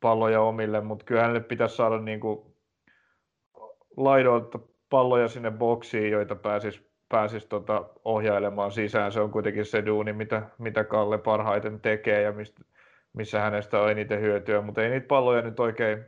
[0.00, 2.54] palloja omille, mutta kyllä hänelle pitäisi saada niin kuin
[3.96, 4.58] laidoilta
[4.90, 9.12] palloja sinne boksiin, joita pääsis, pääsis tota ohjailemaan sisään.
[9.12, 12.64] Se on kuitenkin se duuni, mitä, mitä Kalle parhaiten tekee ja mistä,
[13.12, 16.04] missä hänestä on eniten hyötyä, mutta ei niitä palloja nyt oikein,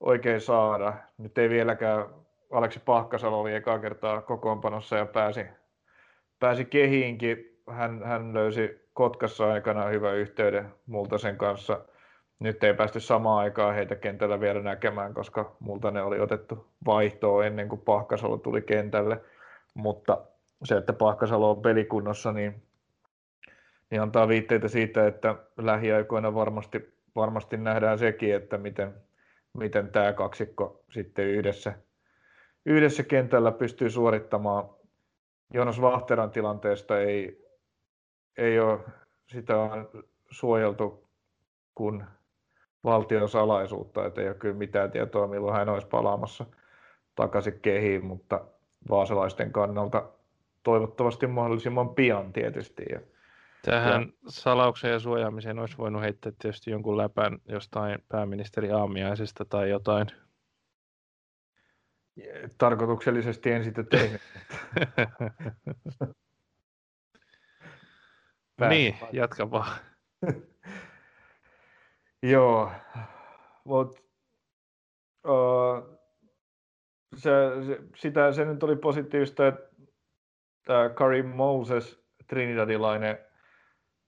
[0.00, 0.94] oikein saada.
[1.18, 2.06] Nyt ei vieläkään
[2.50, 5.46] Aleksi Pahkasalo oli eka kertaa kokoonpanossa ja pääsi,
[6.40, 7.62] pääsi kehiinkin.
[7.70, 11.80] Hän, hän löysi Kotkassa aikana hyvän yhteyden Multasen kanssa.
[12.38, 17.68] Nyt ei päästy samaan aikaan heitä kentällä vielä näkemään, koska Multanen oli otettu vaihtoon ennen
[17.68, 19.20] kuin Pahkasalo tuli kentälle.
[19.78, 20.18] Mutta
[20.64, 22.62] se, että Pahkasalo on pelikunnossa, niin,
[23.90, 28.94] niin antaa viitteitä siitä, että lähiaikoina varmasti, varmasti nähdään sekin, että miten,
[29.58, 31.74] miten tämä kaksikko sitten yhdessä,
[32.66, 34.70] yhdessä kentällä pystyy suorittamaan.
[35.54, 37.46] Jonas Vahteran tilanteesta ei,
[38.38, 38.80] ei ole
[39.26, 39.88] sitä on
[40.30, 41.08] suojeltu
[41.74, 42.04] kuin
[42.84, 46.46] valtion salaisuutta, että ei ole kyllä mitään tietoa, milloin hän olisi palaamassa
[47.14, 48.44] takaisin kehiin, mutta
[48.90, 50.08] vaasalaisten kannalta
[50.62, 52.84] toivottavasti mahdollisimman pian tietysti.
[52.90, 53.00] Ja
[53.62, 54.08] Tähän ja...
[54.28, 60.06] salaukseen ja suojaamiseen olisi voinut heittää tietysti jonkun läpän jostain pääministeri aamiaisesta tai jotain.
[62.58, 64.20] Tarkoituksellisesti en sitä tehnyt.
[68.68, 69.78] niin, jatka vaan.
[72.22, 72.72] Joo,
[73.64, 74.02] mutta
[75.24, 75.97] uh,
[77.16, 77.30] se,
[77.96, 79.68] sitä, se nyt oli positiivista, että
[80.64, 83.18] tämä Karim Moses, Trinidadilainen,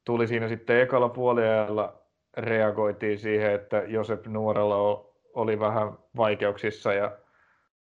[0.05, 2.03] tuli siinä sitten ekalla puoliajalla,
[2.37, 7.19] reagoitiin siihen, että Josep Nuorella oli vähän vaikeuksissa ja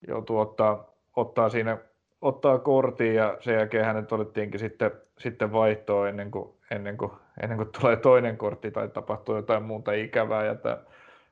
[0.09, 1.79] joutui ottaa, ottaa siinä
[2.21, 7.13] ottaa kortin ja sen jälkeen hänet otettiinkin sitten, sitten vaihtoon ennen kuin, ennen, kuin,
[7.43, 10.45] ennen kuin tulee toinen kortti tai tapahtuu jotain muuta ikävää.
[10.45, 10.79] Ja tämä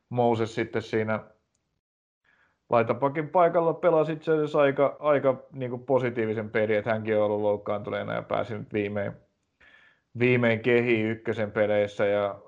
[0.09, 1.21] Moses sitten siinä
[2.75, 7.41] laitapakin paikalla pelasi itse asiassa aika, aika niin kuin positiivisen pelin, että hänkin on ollut
[7.41, 9.13] loukkaantuneena ja pääsi nyt viimein,
[10.19, 12.39] viimein kehiin ykkösen peleissä ja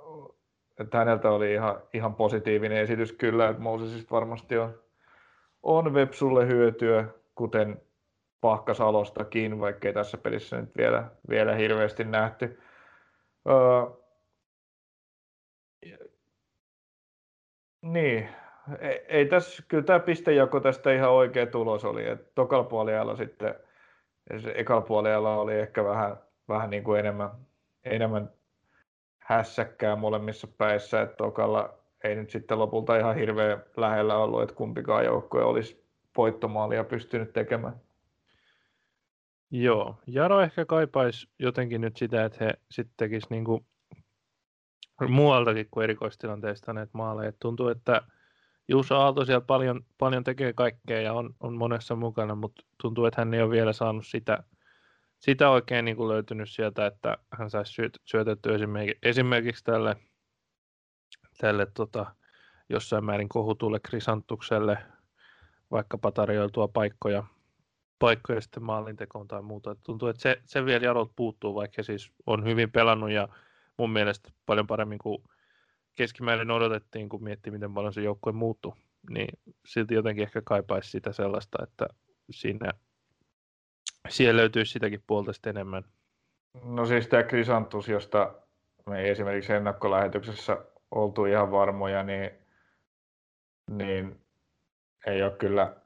[0.80, 4.74] että häneltä oli ihan, ihan positiivinen esitys kyllä, että Mosesista varmasti on,
[5.62, 7.04] on Vepsulle hyötyä,
[7.34, 7.80] kuten
[8.40, 12.60] Pahkasalostakin, vaikkei tässä pelissä nyt vielä, vielä hirveästi nähty.
[13.48, 13.96] Öö,
[17.82, 18.28] niin,
[18.78, 23.54] ei, ei tässä, kyllä tämä pistejako tästä ihan oikea tulos oli, että tokalla puolella sitten,
[24.54, 26.16] ekalla puolella oli ehkä vähän,
[26.48, 27.30] vähän niin kuin enemmän,
[27.84, 28.30] enemmän
[29.18, 35.04] hässäkkää molemmissa päissä, että tokalla ei nyt sitten lopulta ihan hirveän lähellä ollut, että kumpikaan
[35.04, 35.86] joukkue olisi
[36.16, 37.80] voittomaalia pystynyt tekemään.
[39.50, 43.66] Joo, Jaro ehkä kaipaisi jotenkin nyt sitä, että he sitten tekisivät niinku
[45.08, 47.32] muualtakin kuin erikoistilanteista näitä maaleja.
[47.40, 48.02] Tuntuu, että
[48.68, 53.20] Juuso Aalto siellä paljon, paljon tekee kaikkea ja on, on monessa mukana, mutta tuntuu, että
[53.20, 54.42] hän ei ole vielä saanut sitä,
[55.18, 59.96] sitä oikein niin kuin löytynyt sieltä, että hän saisi syötettyä esimerkiksi, esimerkiksi tälle,
[61.38, 62.06] tälle tota,
[62.68, 64.78] jossain määrin kohutulle Krisantukselle
[65.70, 67.24] vaikkapa tarjoiltua paikkoja
[67.98, 69.70] paikkoja sitten maalintekoon tai muuta.
[69.70, 73.28] Et tuntuu, että se, se vielä jarot puuttuu, vaikka siis on hyvin pelannut ja
[73.76, 75.22] mun mielestä paljon paremmin kuin
[75.96, 78.72] keskimäärin odotettiin, kun miettii, miten paljon se joukkue muuttui.
[79.10, 81.86] Niin silti jotenkin ehkä kaipaisi sitä sellaista, että
[82.30, 82.70] siinä,
[84.08, 85.84] siellä löytyisi sitäkin puolta sitten enemmän.
[86.64, 88.34] No siis tämä Krisantus, josta
[88.86, 90.58] me ei esimerkiksi ennakkolähetyksessä
[90.90, 92.30] oltu ihan varmoja, niin,
[93.70, 94.20] niin
[95.06, 95.76] ei ole kyllä,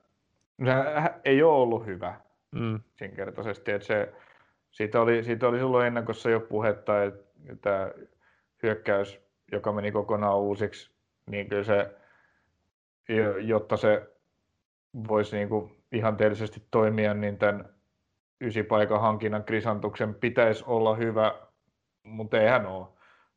[1.25, 2.75] ei ole ollut hyvä mm.
[2.75, 3.73] yksinkertaisesti.
[3.73, 4.13] Että se,
[4.71, 6.93] siitä, oli, siitä oli silloin ennakossa jo puhetta,
[7.49, 7.95] että
[8.63, 9.21] hyökkäys,
[9.53, 10.91] joka meni kokonaan uusiksi,
[11.31, 11.97] niin kyllä se,
[13.41, 14.11] jotta se
[15.09, 17.69] voisi niin kuin ihanteellisesti toimia, niin tämän
[18.41, 21.35] ysipaikan hankinnan krisantuksen pitäisi olla hyvä,
[22.03, 22.87] mutta eihän ole.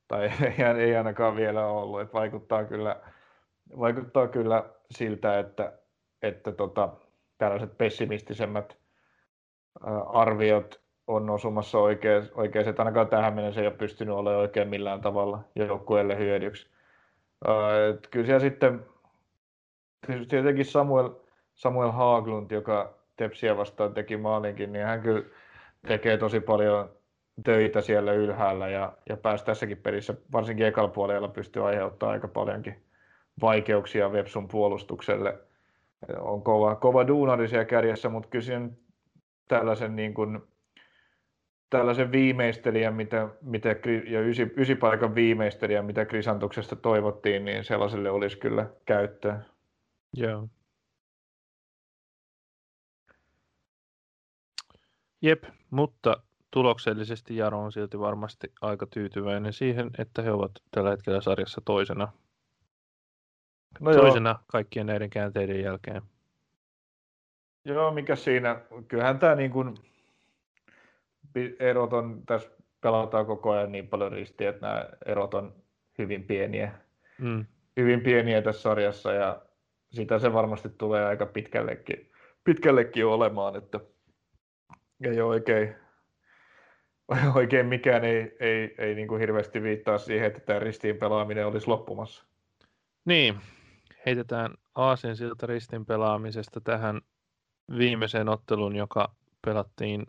[0.07, 0.31] Tai
[0.79, 2.01] ei, ainakaan vielä ollut.
[2.01, 3.01] Että vaikuttaa, kyllä,
[3.79, 5.73] vaikuttaa kyllä siltä, että,
[6.21, 6.89] että tota,
[7.37, 8.77] tällaiset pessimistisemmät
[10.05, 15.01] arviot on osumassa oikein, oikein että ainakaan tähän mennessä ei ole pystynyt olemaan oikein millään
[15.01, 16.67] tavalla joukkueelle hyödyksi.
[17.89, 18.85] Et kyllä siellä sitten
[20.29, 21.09] tietenkin Samuel,
[21.53, 25.23] Samuel Haaglund, joka Tepsiä vastaan teki maalinkin, niin hän kyllä
[25.87, 26.89] tekee tosi paljon
[27.43, 32.83] töitä siellä ylhäällä ja, ja pääsi tässäkin pelissä, varsinkin ekalla puolella, pystyy aiheuttamaan aika paljonkin
[33.41, 35.39] vaikeuksia Vepsun puolustukselle.
[36.19, 38.69] On kova, kova duunari siellä kärjessä, mutta kyllä
[39.47, 40.41] tällaisen, niin kuin,
[41.73, 43.69] tällaisen viimeistelijän, mitä, mitä,
[44.07, 49.39] ja ysi, ysipaikan viimeistelijän, mitä Krisantuksesta toivottiin, niin sellaiselle olisi kyllä käyttöä.
[50.13, 50.47] Joo.
[55.21, 61.21] Jep, mutta tuloksellisesti Jaro on silti varmasti aika tyytyväinen siihen, että he ovat tällä hetkellä
[61.21, 62.11] sarjassa toisena.
[63.79, 64.39] No toisena joo.
[64.47, 66.01] kaikkien näiden käänteiden jälkeen.
[67.65, 69.75] Joo, mikä siinä, kyllähän tämä niin kuin,
[71.59, 72.49] erot on, tässä
[72.81, 75.53] pelataan koko ajan niin paljon ristiä, että nämä erot on
[75.97, 76.71] hyvin pieniä.
[77.17, 77.45] Mm.
[77.77, 79.41] Hyvin pieniä tässä sarjassa ja
[79.91, 82.11] sitä se varmasti tulee aika pitkällekin,
[82.43, 83.79] pitkällekin olemaan, että
[85.03, 85.75] ei ole oikein,
[87.35, 91.67] oikein mikään ei, ei, ei niin kuin hirveästi viittaa siihen, että tämä ristiin pelaaminen olisi
[91.67, 92.25] loppumassa.
[93.05, 93.35] Niin,
[94.05, 97.01] heitetään Aasin siltä ristin pelaamisesta tähän
[97.77, 99.15] viimeiseen otteluun, joka
[99.45, 100.05] pelattiin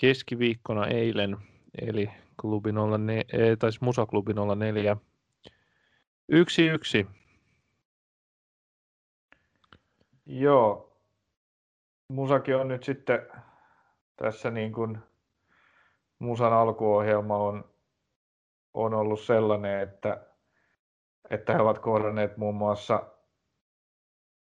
[0.00, 1.36] keskiviikkona eilen,
[1.82, 3.24] eli klubi 04,
[3.58, 4.96] tai Musaklubi 04.
[6.28, 7.06] Yksi yksi.
[10.26, 10.84] Joo.
[12.08, 13.18] Musakin on nyt sitten
[14.16, 14.98] tässä niin kuin
[16.18, 17.64] Musan alkuohjelma on,
[18.74, 20.26] on ollut sellainen, että,
[21.30, 23.02] että he ovat kohdanneet muun muassa,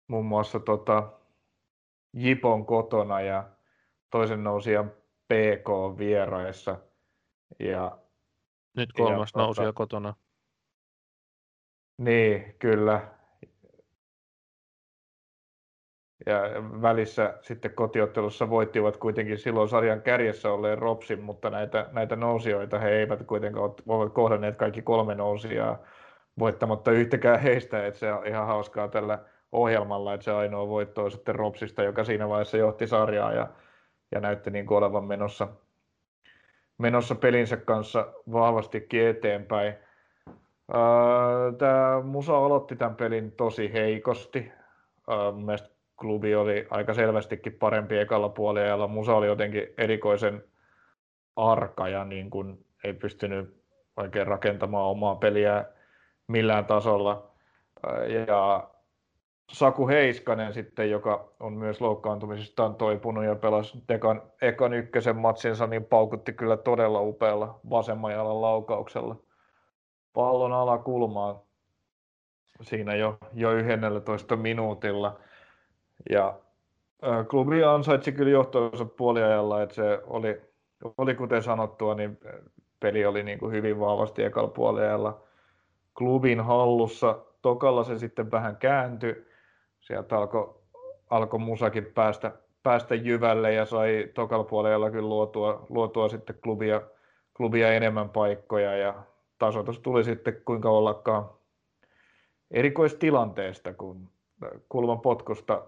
[0.08, 1.12] muun muassa tota,
[2.12, 3.50] Jipon kotona ja
[4.10, 4.99] toisen nousijan
[5.30, 6.78] PK vieraissa.
[7.58, 7.98] Ja,
[8.76, 10.14] Nyt kolmas ja, nousija tota, kotona.
[11.98, 13.08] Niin, kyllä
[16.26, 16.42] ja
[16.82, 22.90] välissä sitten kotiottelussa voittivat kuitenkin silloin sarjan kärjessä olleen Ropsin, mutta näitä, näitä nousijoita he
[22.90, 25.78] eivät kuitenkaan ole kohdanneet kaikki kolme nousijaa
[26.38, 29.18] voittamatta yhtäkään heistä, että se on ihan hauskaa tällä
[29.52, 33.48] ohjelmalla, että se ainoa voitto on sitten Ropsista, joka siinä vaiheessa johti sarjaa ja,
[34.12, 35.48] ja näytti niin kuin olevan menossa,
[36.78, 39.74] menossa pelinsä kanssa vahvastikin eteenpäin.
[41.58, 44.52] Tämä Musa aloitti tämän pelin tosi heikosti.
[45.44, 48.88] Mielestäni klubi oli aika selvästikin parempi ekalla puolella.
[48.88, 50.44] Musa oli jotenkin erikoisen
[51.36, 53.62] arka ja niin kuin ei pystynyt
[53.96, 55.64] oikein rakentamaan omaa peliä
[56.26, 57.30] millään tasolla.
[58.26, 58.69] Ja
[59.52, 65.84] Saku Heiskanen sitten, joka on myös loukkaantumisestaan toipunut ja pelasi ekan, ekan ykkösen matsinsa, niin
[65.84, 69.16] paukutti kyllä todella upealla vasemman jalan laukauksella
[70.12, 71.40] pallon alakulmaan
[72.62, 75.20] siinä jo, jo 11 minuutilla.
[76.10, 76.38] Ja
[77.06, 80.40] äh, klubi ansaitsi kyllä johtonsa puoliajalla, että se oli,
[80.98, 82.18] oli kuten sanottua, niin
[82.80, 85.20] peli oli niin kuin hyvin vahvasti ekalla puoliajalla
[85.98, 87.18] klubin hallussa.
[87.42, 89.29] Tokalla se sitten vähän kääntyi.
[89.90, 90.54] Sieltä alkoi
[91.10, 92.32] alko musakin päästä,
[92.62, 96.82] päästä jyvälle ja sai tokalla puolella kyllä luotua, luotua sitten klubia,
[97.36, 99.02] klubia enemmän paikkoja ja
[99.38, 101.30] tasoitus tuli sitten kuinka ollakaan
[102.50, 104.08] erikoistilanteesta, kun
[104.68, 105.62] kulman potkusta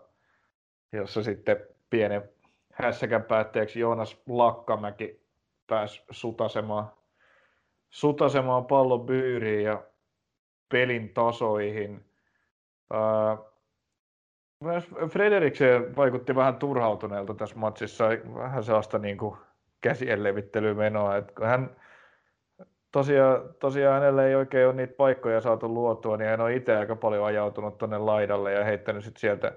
[0.93, 2.31] jossa sitten pienen
[2.73, 5.21] hässäkän päätteeksi Joonas Lakkamäki
[5.67, 6.93] pääsi sutasemaan,
[7.91, 9.83] sutasemaan pallon byyriin ja
[10.69, 12.05] pelin tasoihin.
[14.63, 18.05] Myös Frederiksen vaikutti vähän turhautuneelta tässä matsissa,
[18.35, 19.37] vähän sellaista niin kuin
[19.81, 20.27] käsien.
[21.19, 21.77] Että hän,
[22.93, 26.97] tosiaan, tosiaan hänelle ei oikein ole niitä paikkoja saatu luotua, niin hän on itse aika
[26.97, 29.53] paljon ajautunut tuonne laidalle ja heittänyt sit sieltä,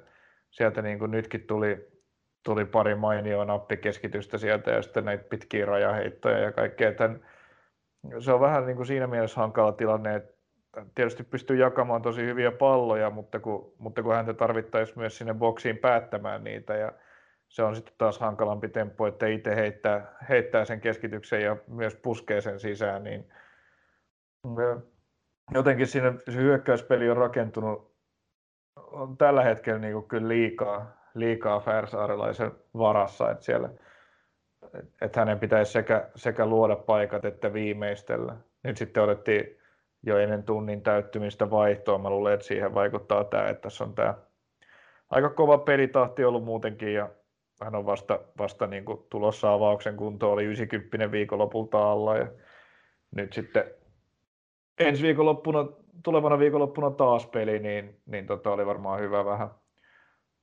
[0.52, 1.88] sieltä niin kuin nytkin tuli,
[2.44, 6.92] tuli pari mainioa nappikeskitystä sieltä ja sitten näitä pitkiä rajaheittoja ja kaikkea.
[6.92, 7.26] Tämän,
[8.20, 10.35] se on vähän niin kuin siinä mielessä hankala tilanne, että
[10.96, 15.78] tietysti pystyy jakamaan tosi hyviä palloja, mutta kun, mutta kun häntä tarvittaisiin myös sinne boksiin
[15.78, 16.92] päättämään niitä ja
[17.50, 22.42] se on sitten taas hankalampi temppu, että itse heittää, heittää sen keskityksen ja myös puskee
[22.42, 23.30] sen sisään, niin
[25.54, 27.96] jotenkin siinä se hyökkäyspeli on rakentunut
[28.76, 33.70] on tällä hetkellä niin kuin kyllä liikaa, liikaa Färsaarelaisen varassa, että siellä
[35.02, 38.36] että hänen pitäisi sekä, sekä luoda paikat että viimeistellä.
[38.64, 39.58] Nyt sitten otettiin
[40.06, 41.98] jo ennen tunnin täyttymistä vaihtoa.
[41.98, 44.14] Mä luulen, että siihen vaikuttaa tämä, että tässä on tämä
[45.10, 47.10] aika kova pelitahti ollut muutenkin ja
[47.64, 52.28] hän on vasta, vasta niin kuin tulossa avauksen kuntoon, oli 90 viikonlopulta alla ja
[53.16, 53.64] nyt sitten
[54.80, 55.68] ensi viikonloppuna,
[56.04, 59.50] tulevana viikonloppuna taas peli, niin, niin tota oli varmaan hyvä vähän,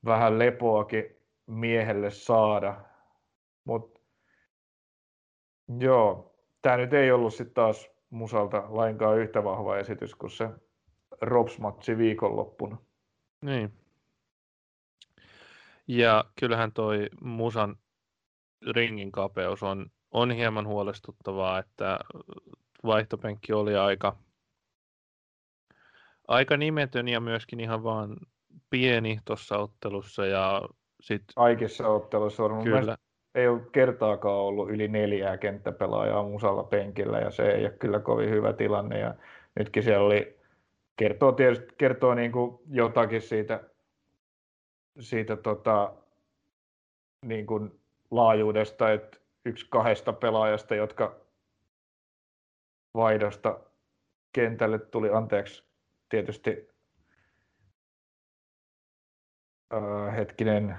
[0.04, 2.76] vähän lepoakin miehelle saada.
[3.64, 4.00] Mutta
[5.78, 10.48] joo, tämä nyt ei ollut sitten taas Musalta lainkaan yhtä vahva esitys kuin se
[11.20, 12.76] Robs-matsi viikonloppuna.
[13.44, 13.72] Niin.
[15.88, 17.76] Ja kyllähän toi Musan
[18.70, 21.98] ringin kapeus on, on hieman huolestuttavaa, että
[22.84, 24.16] vaihtopenkki oli aika,
[26.28, 28.16] aika nimetön ja myöskin ihan vaan
[28.70, 30.26] pieni tuossa ottelussa.
[30.26, 30.62] Ja
[31.00, 31.22] sit...
[31.36, 32.64] Kaikissa otteluissa on.
[32.64, 32.96] Kyllä.
[33.34, 38.30] Ei ole kertaakaan ollut yli neljää kenttäpelaajaa musalla penkillä ja se ei ole kyllä kovin
[38.30, 38.98] hyvä tilanne.
[38.98, 39.14] Ja
[39.54, 40.38] nytkin siellä oli,
[40.96, 43.60] kertoo, tietysti, kertoo niin kuin jotakin siitä
[45.00, 45.94] siitä tota,
[47.26, 47.80] niin kuin
[48.10, 51.20] laajuudesta, että yksi kahdesta pelaajasta, jotka
[52.94, 53.60] vaihdosta
[54.32, 55.64] kentälle tuli, anteeksi,
[56.08, 56.68] tietysti
[59.74, 60.78] äh, hetkinen,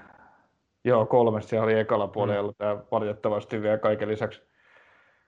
[0.84, 2.56] joo kolmesta se oli ekalla puolella, mm.
[2.58, 4.42] tämä valitettavasti vielä kaiken lisäksi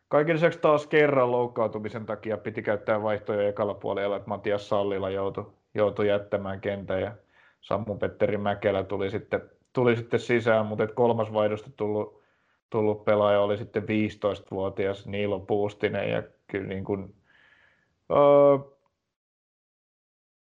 [0.08, 5.54] Kaiken lisäksi taas kerran loukkaantumisen takia piti käyttää vaihtoja ekalla puolella, että Matias Sallila joutui,
[5.74, 7.12] joutui jättämään kentän ja
[7.62, 9.42] Sammu Petteri Mäkelä tuli sitten,
[9.74, 12.22] tuli sitten sisään, mutta kolmas vaihdosta tullut,
[12.70, 17.16] tullut pelaaja oli sitten 15-vuotias Niilo Puustinen ja kyllä, niin kuin,
[18.12, 18.58] öö,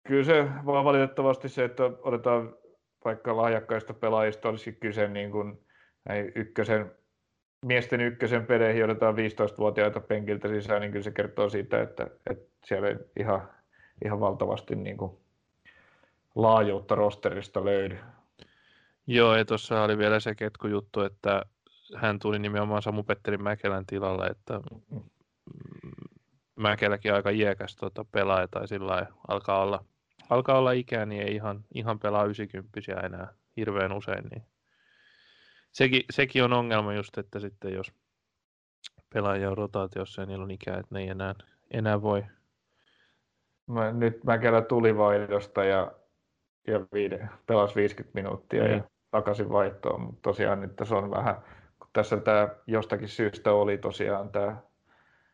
[0.04, 2.56] kyllä se vaan valitettavasti se, että otetaan
[3.06, 5.60] vaikka lahjakkaista pelaajista olisi kyse niin kuin
[6.36, 6.92] ykkösen,
[7.66, 12.88] miesten ykkösen peleihin otetaan 15-vuotiaita penkiltä sisään, niin kyllä se kertoo siitä, että, että siellä
[12.88, 13.50] ei ihan,
[14.06, 15.18] ihan valtavasti niin kuin
[16.36, 17.98] laajuutta rosterista löydy.
[19.08, 21.44] Joo, ja tuossa oli vielä se ketkujuttu, että
[21.96, 24.62] hän tuli nimenomaan Samu Petteri Mäkelän tilalle, että
[26.56, 29.86] Mäkeläkin aika iäkäs tuota, pelaaja tai sillä alkaa olla,
[30.30, 34.24] alkaa olla ikää, niin ei ihan, ihan pelaa 90 enää hirveän usein.
[34.32, 34.44] Niin.
[35.72, 37.94] Sekin, sekin, on ongelma just, että sitten jos
[39.14, 41.36] pelaajia on rotaatiossa ja niillä on ikää, että ne ei enää,
[41.72, 42.26] enää voi.
[43.68, 45.92] Mä, nyt Mäkelä tuli vaihdosta ja
[46.68, 48.72] ja viide, pelasi 50 minuuttia mm.
[48.72, 51.36] ja takaisin vaihtoon, mutta tosiaan nyt tässä on vähän,
[51.80, 54.58] kun tässä tämä jostakin syystä oli tosiaan tämä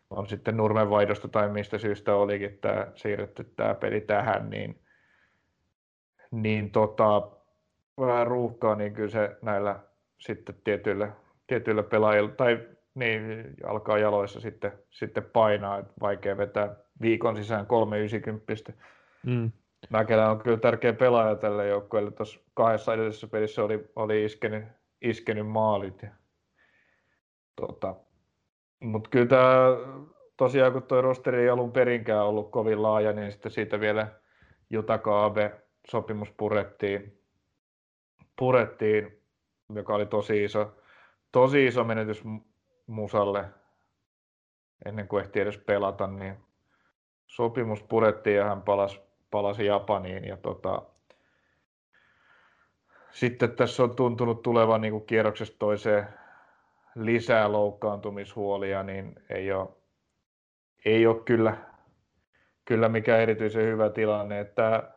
[0.10, 4.82] on sitten Nurmen vaihdosta tai mistä syystä olikin tämä siirretty tämä peli tähän, niin,
[6.42, 7.32] niin tota,
[8.00, 9.80] vähän ruuhkaa, niin kyllä se näillä
[10.20, 11.12] sitten tietyillä,
[11.48, 12.60] tietyillä pelaajilla, tai
[12.96, 18.74] niin, alkaa jaloissa sitten, sitten painaa, että vaikea vetää viikon sisään 390.
[19.26, 19.52] Mm.
[19.90, 22.12] Mäkelä on kyllä tärkeä pelaaja tälle joukkueelle.
[22.12, 24.66] Tuossa kahdessa edellisessä pelissä oli, oli iskenyt,
[25.02, 26.02] iskenyt maalit.
[26.02, 26.10] Ja,
[27.56, 27.96] tota,
[28.80, 29.68] Mutta kyllä tämä
[30.38, 34.08] tosiaan, kun tuo rosteri ei alun perinkään ollut kovin laaja, niin sitten siitä vielä
[34.70, 37.22] Jutaka Abe sopimus purettiin,
[38.36, 39.22] purettiin,
[39.76, 40.76] joka oli tosi iso,
[41.32, 42.24] tosi iso menetys
[42.88, 43.46] Musalle
[44.86, 46.38] ennen kuin ehti edes pelata, niin
[47.28, 49.00] sopimus purettiin ja hän palasi
[49.32, 50.82] palasi Japaniin ja tota,
[53.12, 56.08] sitten tässä on tuntunut tulevan niin kuin kierroksesta toiseen
[56.96, 59.70] lisää loukkaantumishuolia, niin ei ole,
[60.86, 61.58] ei ole kyllä,
[62.66, 64.40] kyllä mikään erityisen hyvä tilanne.
[64.40, 64.95] Että,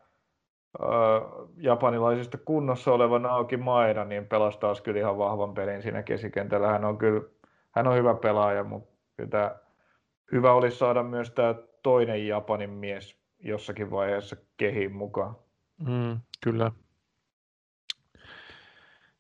[1.57, 6.69] japanilaisista kunnossa oleva Naoki Maeda niin pelasi taas kyllä ihan vahvan pelin siinä keskikentällä.
[6.69, 7.23] Hän on kyllä
[7.71, 9.57] hän on hyvä pelaaja, mutta kyllä
[10.33, 15.37] hyvä olisi saada myös tämä toinen Japanin mies jossakin vaiheessa kehiin mukaan.
[15.87, 16.73] Mm, kyllä.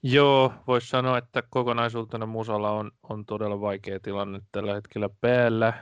[0.02, 5.72] Joo, voisi sanoa, että kokonaisuutena Musalla on, on todella vaikea tilanne tällä hetkellä päällä.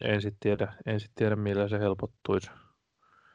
[0.00, 2.50] En sitten tiedä, en sit tiedä, millä se helpottuisi.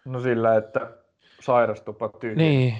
[0.06, 0.98] No sillä, että
[1.40, 2.36] sairastupa tyhjä.
[2.36, 2.78] Niin.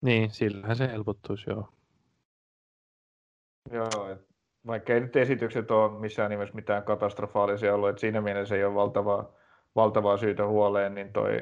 [0.00, 1.68] Niin, sillähän se helpottuisi, joo.
[3.70, 4.28] Joo, et
[4.66, 8.74] vaikka ei nyt esitykset ole missään nimessä mitään katastrofaalisia ollut, että siinä mielessä ei ole
[8.74, 9.32] valtavaa,
[9.76, 11.40] valtavaa syytä huoleen, niin toi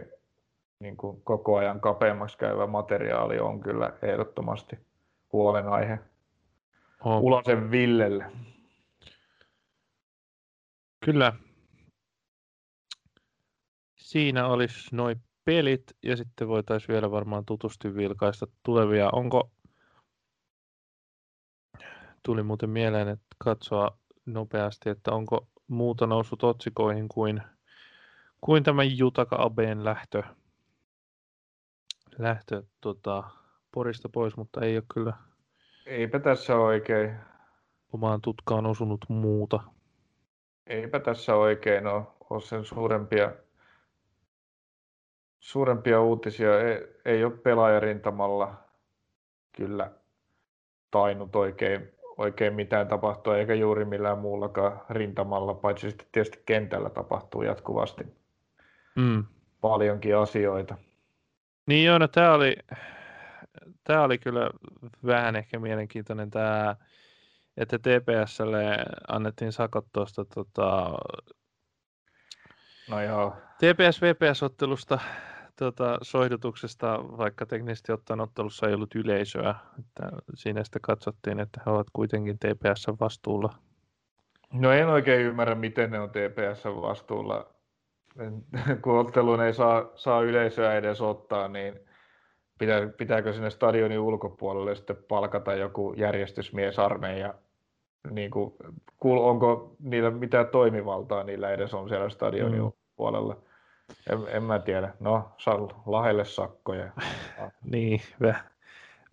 [0.80, 4.78] niin kuin koko ajan kapeammaksi käyvä materiaali on kyllä ehdottomasti
[5.32, 5.98] huolenaihe
[7.04, 7.22] Oh.
[7.22, 8.26] Ulosen Villelle.
[11.04, 11.32] Kyllä.
[14.06, 19.10] Siinä olisi noin pelit ja sitten voitaisiin vielä varmaan tutusti vilkaista tulevia.
[19.12, 19.50] Onko,
[22.22, 27.42] tuli muuten mieleen, että katsoa nopeasti, että onko muuta noussut otsikoihin kuin,
[28.40, 30.22] kuin tämä Jutaka Abeen lähtö,
[32.18, 33.24] lähtö tota,
[33.74, 35.12] Porista pois, mutta ei ole kyllä
[35.86, 37.16] Eipä tässä oikein,
[37.92, 39.60] omaan tutkaan osunut muuta.
[40.66, 43.45] eipä tässä oikein ole, ole sen suurempia,
[45.38, 46.60] suurempia uutisia.
[46.60, 48.54] Ei, ei ole pelaajarintamalla
[49.56, 49.90] kyllä
[50.90, 57.42] tainnut oikein, oikein mitään tapahtua, eikä juuri millään muullakaan rintamalla, paitsi sitten tietysti kentällä tapahtuu
[57.42, 58.04] jatkuvasti
[58.96, 59.24] Mm.
[59.60, 60.76] paljonkin asioita.
[61.66, 62.56] Niin joo, no tämä oli,
[63.84, 64.50] tää oli kyllä
[65.06, 66.76] vähän ehkä mielenkiintoinen tämä,
[67.56, 68.76] että TPSlle
[69.08, 70.90] annettiin sakot tuosta tota,
[72.90, 74.98] No joo, TPS-VPS-ottelusta
[75.58, 79.54] tota, soihdutuksesta, vaikka teknisesti ottaen ottelussa ei ollut yleisöä.
[79.78, 80.02] Että
[80.34, 83.54] siinä sitten katsottiin, että he ovat kuitenkin TPS vastuulla.
[84.52, 87.46] No en oikein ymmärrä, miten ne on TPS vastuulla.
[88.18, 88.44] En-
[88.82, 91.80] Kun otteluun ei saa, saa yleisöä edes ottaa, niin
[92.58, 97.34] pitää, pitääkö sinne stadionin ulkopuolelle sitten palkata joku järjestysmiesarmeija?
[98.10, 98.54] Niin kuin,
[99.04, 102.64] onko niillä mitään toimivaltaa niillä edes on siellä stadionin Mm.
[102.64, 102.72] mm.
[104.10, 104.94] En, en mä tiedä.
[105.00, 105.54] No, saa
[105.86, 106.92] lahelle sakkoja.
[107.62, 108.44] Niin, väh,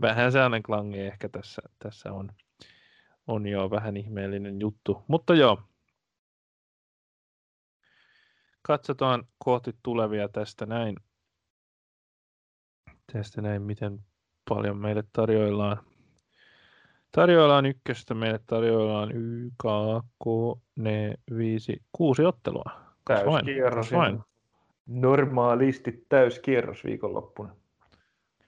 [0.02, 2.32] vähän sellainen klangi ehkä tässä, tässä on,
[3.28, 5.04] on jo vähän ihmeellinen juttu.
[5.08, 5.62] Mutta joo,
[8.62, 10.96] katsotaan kohti tulevia tästä näin.
[13.14, 14.00] Tästä näin, miten
[14.50, 15.78] paljon meille tarjoillaan.
[17.12, 19.66] Tarjoillaan ykköstä, meille tarjoillaan Y, K,
[20.76, 22.72] ne viisi, kuusi ottelua.
[23.06, 23.92] Täyskierros.
[23.92, 24.24] vain.
[24.86, 27.56] Normaalisti täyskierros viikonloppuna.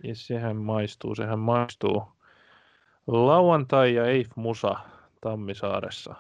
[0.03, 2.03] Ja sehän maistuu, sehän maistuu.
[3.07, 4.75] Lauantai ja Eif Musa
[5.21, 6.15] Tammisaaressa.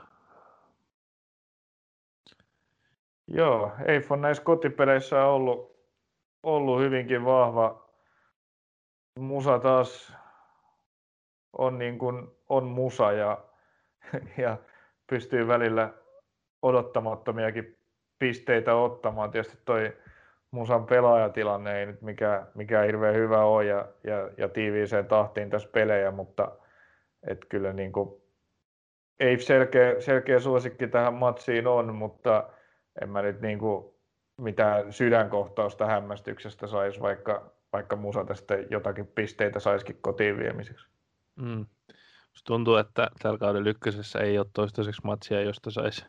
[3.27, 5.75] Joo, Eif on näissä kotipeleissä ollut,
[6.43, 7.89] ollut hyvinkin vahva.
[9.19, 10.13] Musa taas
[11.57, 13.45] on, niin kuin, on musa ja,
[14.37, 14.57] ja
[15.07, 15.93] pystyy välillä
[16.61, 17.77] odottamattomiakin
[18.19, 19.31] pisteitä ottamaan.
[19.31, 19.97] Tietysti toi
[20.55, 25.69] Musan pelaajatilanne ei nyt mikään, mikään hirveän hyvä ole ja, ja, ja tiiviiseen tahtiin tässä
[25.71, 26.51] pelejä, mutta
[27.27, 28.21] et kyllä niin kuin,
[29.19, 32.49] ei selkeä, selkeä suosikki tähän matsiin on, mutta
[33.01, 33.85] en mä nyt niin kuin
[34.37, 40.87] mitään sydänkohtausta hämmästyksestä saisi, vaikka, vaikka Musa tästä jotakin pisteitä saisikin kotiin viemiseksi.
[41.35, 41.65] Mm.
[42.45, 46.05] Tuntuu, että tällä kauden ykkösessä ei ole toistaiseksi matsia, josta saisi.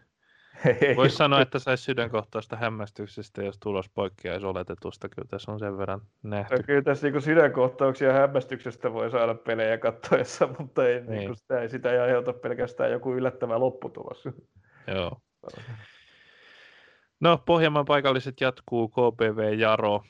[0.96, 5.08] Voisi sanoa, että saisi sydänkohtaista hämmästyksestä, jos tulos poikkeaisi oletetusta.
[5.08, 6.62] Kyllä tässä on sen verran nähty.
[6.62, 11.10] Kyllä tässä niin sydänkohtauksia hämmästyksestä voi saada pelejä katsoessa, mutta ei, niin.
[11.10, 11.18] Niin.
[11.18, 14.24] Niin sitä, ei, sitä ei aiheuta pelkästään joku yllättävä lopputulos.
[14.86, 15.20] Joo.
[17.20, 20.02] No, Pohjanmaan paikalliset jatkuu, KPV Jaro.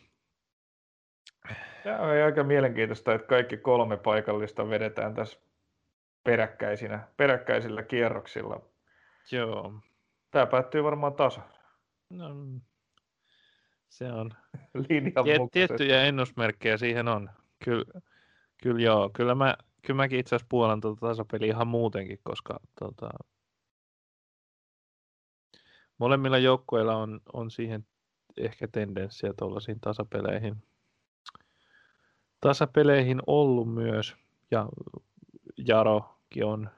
[1.85, 5.41] Tämä on aika mielenkiintoista, että kaikki kolme paikallista vedetään tässä
[6.25, 8.61] peräkkäisinä, peräkkäisillä kierroksilla.
[9.33, 9.73] Joo.
[10.37, 11.41] Tämä päättyy varmaan tasa
[12.11, 12.25] No,
[13.89, 14.31] se on.
[14.89, 17.31] linjan Tiet, tiettyjä ennusmerkkejä siihen on.
[17.65, 18.01] Kyllä,
[18.63, 19.11] kyllä joo.
[19.15, 23.11] Kyllä, mä, kyllä mäkin itse asiassa puolan tuota tasapeliä ihan muutenkin, koska tota,
[25.99, 27.87] molemmilla joukkueilla on, on siihen
[28.37, 30.57] ehkä tendenssiä tuollaisiin tasapeleihin.
[32.41, 34.17] Tasapeleihin ollut myös,
[34.51, 34.69] ja
[35.57, 36.71] Jarokin on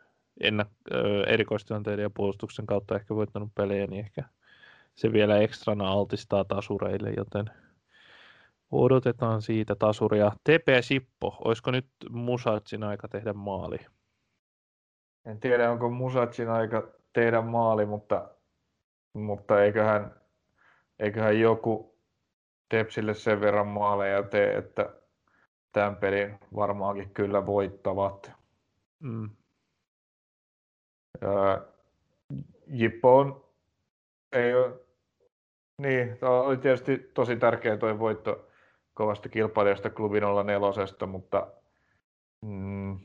[0.45, 4.23] ennak- ö, erikoistilanteiden ja puolustuksen kautta ehkä voittanut pelejä, niin ehkä
[4.95, 7.51] se vielä ekstrana altistaa tasureille, joten
[8.71, 10.33] odotetaan siitä tasuria.
[10.45, 13.79] TP Sippo, olisiko nyt Musatsin aika tehdä maali?
[15.27, 18.29] En tiedä, onko Musatsin aika tehdä maali, mutta,
[19.13, 20.15] mutta eiköhän,
[20.99, 21.99] eiköhän joku
[22.69, 24.91] Tepsille sen verran maaleja tee, että
[25.73, 28.33] tämän pelin varmaankin kyllä voittavat.
[29.01, 29.31] Mm.
[31.23, 31.59] Öö,
[32.67, 33.45] Jippo on,
[34.33, 34.73] ei ole,
[35.79, 38.49] niin, oli tietysti tosi tärkeä tuo voitto
[38.95, 41.47] kovasti kilpailijasta klubi 04, mutta
[42.43, 42.99] mm,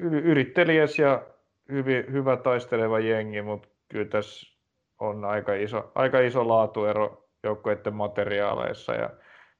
[0.00, 1.26] yrittelijäs ja
[1.72, 4.56] hyvin, hyvä taisteleva jengi, mutta kyllä tässä
[4.98, 9.10] on aika iso, aika iso laatuero joukkueiden materiaaleissa ja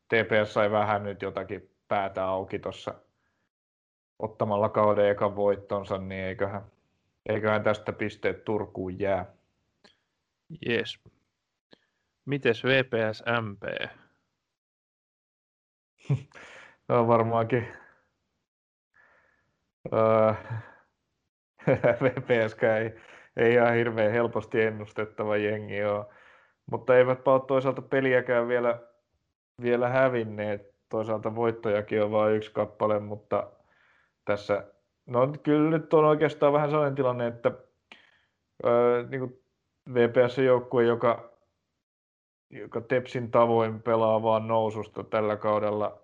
[0.08, 2.94] TPS sai vähän nyt jotakin päätä auki tuossa
[4.18, 6.62] ottamalla kauden ekan voittonsa, niin eiköhän,
[7.28, 9.26] eiköhän tästä pisteet Turkuun jää.
[10.68, 11.00] Yes.
[12.24, 13.62] Mites VPS MP?
[16.88, 17.68] no varmaankin
[19.92, 20.34] öö,
[22.02, 23.00] VPS ei,
[23.36, 26.06] ei ihan hirveän helposti ennustettava jengi ole.
[26.70, 28.80] Mutta eivät ole toisaalta peliäkään vielä,
[29.62, 30.76] vielä hävinneet.
[30.88, 33.50] Toisaalta voittojakin on vain yksi kappale, mutta
[34.26, 34.64] tässä,
[35.06, 37.52] no kyllä nyt on oikeastaan vähän sellainen tilanne, että
[38.64, 39.42] öö, niin kuin
[39.94, 41.30] VPS-joukkue, joka,
[42.50, 45.98] joka Tepsin tavoin pelaa vaan noususta tällä kaudella,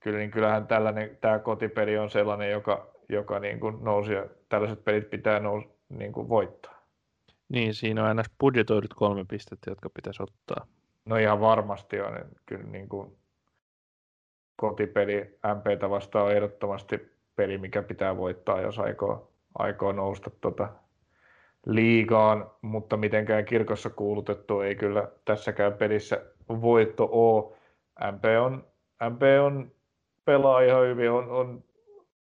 [0.00, 4.84] kyllä, niin kyllähän tällainen, tämä kotipeli on sellainen, joka, joka niin kuin nousi, ja tällaiset
[4.84, 6.74] pelit pitää nous, niin kuin voittaa.
[7.48, 10.66] Niin, siinä on aina budjetoidut kolme pistettä, jotka pitäisi ottaa.
[11.04, 12.18] No ihan varmasti on.
[12.46, 13.16] Kyllä niin kuin
[14.56, 20.68] kotipeli MPtä vastaan on ehdottomasti peli, mikä pitää voittaa, jos aikoo, aikoo nousta tota
[21.66, 27.56] liigaan, mutta mitenkään kirkossa kuulutettu ei kyllä tässäkään pelissä voitto ole.
[28.12, 28.64] MP on,
[29.10, 29.70] MP on
[30.24, 31.64] pelaa ihan hyvin, on, on,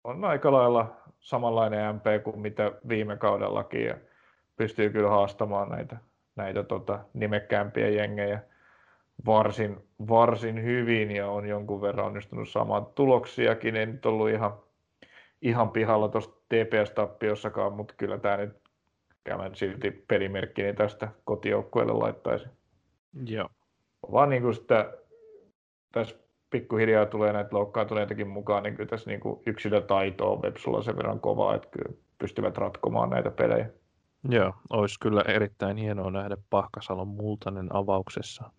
[0.04, 3.96] on aika lailla samanlainen MP kuin mitä viime kaudellakin ja
[4.56, 5.96] pystyy kyllä haastamaan näitä,
[6.36, 8.40] näitä tota, nimekkäämpiä jengejä
[9.26, 9.76] varsin,
[10.08, 13.76] varsin hyvin ja on jonkun verran onnistunut saamaan tuloksiakin.
[13.76, 14.52] Ei nyt ollut ihan,
[15.44, 18.56] ihan pihalla tuosta TPS-tappiossakaan, mutta kyllä tämä nyt
[19.24, 22.46] käymään silti pelimerkkini tästä kotijoukkueelle laittaisi.
[23.26, 23.48] Joo.
[24.12, 24.92] Vaan niin kuin sitä,
[25.92, 26.16] tässä
[26.50, 31.20] pikkuhiljaa tulee näitä loukkaantuneitakin mukaan, niin kyllä tässä niin kuin yksilötaito on Vepsulla sen verran
[31.20, 33.70] kovaa, että kyllä pystyvät ratkomaan näitä pelejä.
[34.28, 38.50] Joo, olisi kyllä erittäin hienoa nähdä Pahkasalon multainen avauksessa.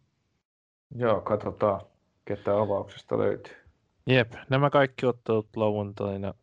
[0.96, 1.82] Joo, katsotaan,
[2.26, 3.54] ketä avauksesta löytyy.
[4.08, 6.34] Jep, nämä kaikki ottelut lauantaina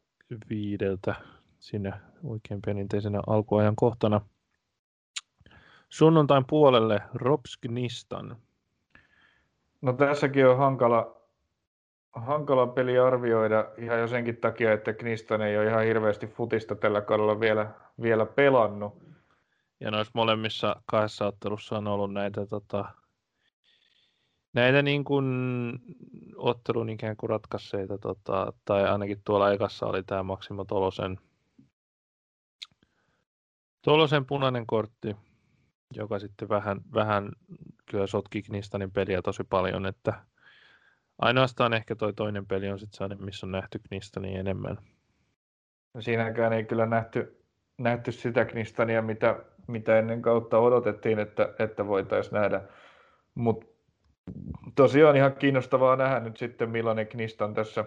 [0.51, 1.15] viideltä
[1.59, 1.93] sinne
[2.25, 4.21] oikein perinteisenä alkuajan kohtana.
[5.89, 8.37] Sunnuntain puolelle Ropsknistan.
[9.83, 11.17] No tässäkin on hankala,
[12.13, 17.01] hankala peli arvioida ihan jo senkin takia, että Knistan ei ole ihan hirveästi futista tällä
[17.01, 17.71] kaudella vielä,
[18.03, 19.03] vielä pelannut.
[19.81, 22.85] Ja noissa molemmissa kahdessa ottelussa on ollut näitä, tota,
[24.53, 25.27] näitä niin kuin
[26.37, 31.19] ottelun ikään kuin ratkaiseita, tota, tai ainakin tuolla ekassa oli tämä Maksimo Tolosen,
[33.83, 35.17] Tolosen punainen kortti,
[35.97, 37.33] joka sitten vähän, vähän
[37.91, 40.15] kyllä sotki Knistanin peliä tosi paljon, että
[41.19, 44.79] ainoastaan ehkä toi toinen peli on sitten sellainen, missä on nähty Knistania enemmän.
[45.95, 47.45] No siinäkään ei kyllä nähty,
[47.79, 52.63] nähty sitä Knistania, mitä, mitä ennen kautta odotettiin, että, että voitaisiin nähdä.
[53.35, 53.72] Mutta
[54.75, 57.85] tosiaan ihan kiinnostavaa nähdä nyt sitten, millainen Knistan tässä,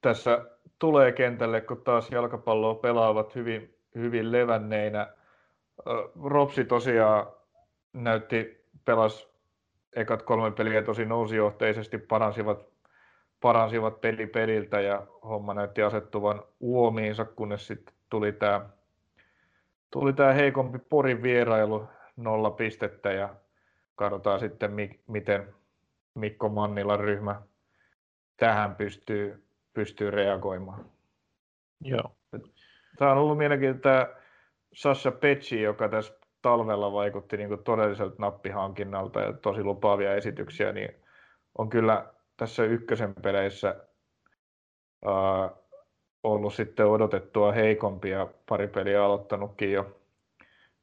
[0.00, 0.44] tässä
[0.78, 5.08] tulee kentälle, kun taas jalkapalloa pelaavat hyvin, hyvin levänneinä.
[6.24, 7.26] Ropsi tosiaan
[7.92, 9.28] näytti, pelas
[9.96, 12.66] ekat kolme peliä tosi nousijohteisesti, paransivat,
[13.40, 18.68] paransivat peli peliltä ja homma näytti asettuvan uomiinsa, kunnes sitten tuli tämä
[19.90, 23.34] tuli tää heikompi Porin vierailu, nolla pistettä ja
[23.96, 24.70] katsotaan sitten,
[25.06, 25.54] miten
[26.14, 27.42] Mikko Mannilan ryhmä
[28.36, 29.44] tähän pystyy,
[29.74, 30.84] pystyy reagoimaan.
[31.80, 32.16] Joo.
[32.98, 34.06] Tämä on ollut mielenkiintoista tämä
[34.74, 40.88] Sasha Pecci, joka tässä talvella vaikutti niin todelliselta nappihankinnalta ja tosi lupaavia esityksiä, niin
[41.58, 43.76] on kyllä tässä ykkösen peleissä
[45.04, 45.50] ää,
[46.22, 50.00] ollut sitten odotettua heikompia pari peliä aloittanutkin jo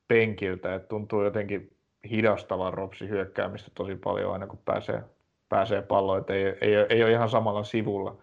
[0.07, 1.78] penkiltä, että tuntuu jotenkin
[2.10, 5.04] hidastavan Ropsi hyökkäämistä tosi paljon aina kun pääsee,
[5.49, 8.18] pääsee palloon, että ei, ei, ei ole ihan samalla sivulla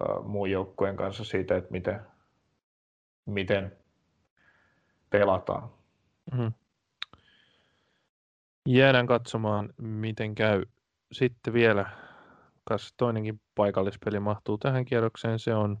[0.00, 2.00] ää, muun joukkueen kanssa siitä, että miten,
[3.26, 3.76] miten
[5.10, 5.70] pelataan.
[6.32, 6.52] Mm-hmm.
[8.68, 10.64] Jäädään katsomaan, miten käy.
[11.12, 11.90] Sitten vielä,
[12.64, 15.78] kas toinenkin paikallispeli mahtuu tähän kierrokseen, se on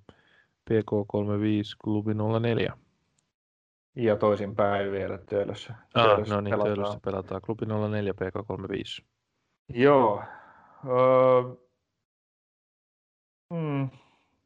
[0.70, 2.72] PK35 Klubi 04.
[3.98, 5.74] Ja toisinpäin vielä Töölössä.
[5.94, 6.74] Ah, no niin, pelataan.
[6.74, 9.04] Töölössä pelataan Klubi 04 PK35.
[9.68, 10.22] Joo,
[10.86, 11.54] Öö,
[13.50, 13.90] mm,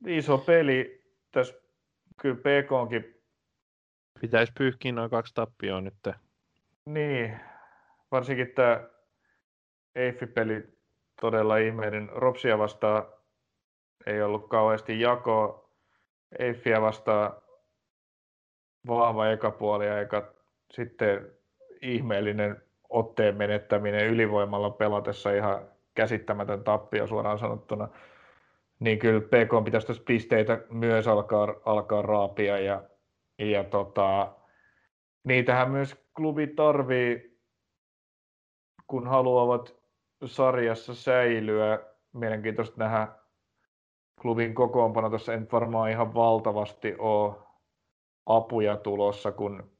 [0.06, 1.04] iso peli.
[1.32, 1.54] Tässä
[2.22, 3.22] kyllä PK onkin...
[4.20, 5.94] Pitäisi pyyhkiä noin kaksi tappioa nyt.
[6.86, 7.40] Niin,
[8.10, 8.88] varsinkin tämä
[9.94, 10.78] Eiffi-peli
[11.20, 12.08] todella ihmeinen.
[12.08, 13.06] Ropsia vastaan
[14.06, 15.70] ei ollut kauheasti jakoa.
[16.38, 17.42] Eiffiä vastaan
[18.86, 20.32] vahva ekapuoli ja eka
[20.72, 21.30] sitten
[21.82, 27.88] ihmeellinen otteen menettäminen ylivoimalla pelatessa ihan käsittämätön tappio suoraan sanottuna.
[28.80, 32.82] Niin kyllä PK pitäisi tässä pisteitä myös alkaa, alkaa raapia ja,
[33.38, 34.32] ja tota,
[35.24, 37.38] niitähän myös klubi tarvii,
[38.86, 39.76] kun haluavat
[40.24, 41.78] sarjassa säilyä.
[42.12, 43.08] Mielenkiintoista nähdä
[44.20, 45.10] klubin kokoonpano.
[45.32, 47.34] Ei nyt varmaan ihan valtavasti ole
[48.26, 49.70] apuja tulossa, kun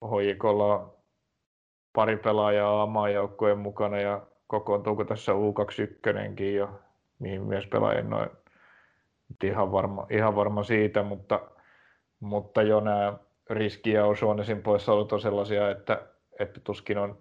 [0.00, 0.94] hoikolla
[1.92, 6.80] pari pelaajaa oman joukkueen mukana ja kokoontuuko tässä U21 jo,
[7.18, 8.30] mihin myös pelaajien noin
[9.44, 11.40] ihan varma, ihan varma siitä, mutta,
[12.20, 13.18] mutta jo nämä
[13.50, 16.06] riski- ja Osuonesin poissaolut on sellaisia, että,
[16.38, 17.18] että tuskin, on,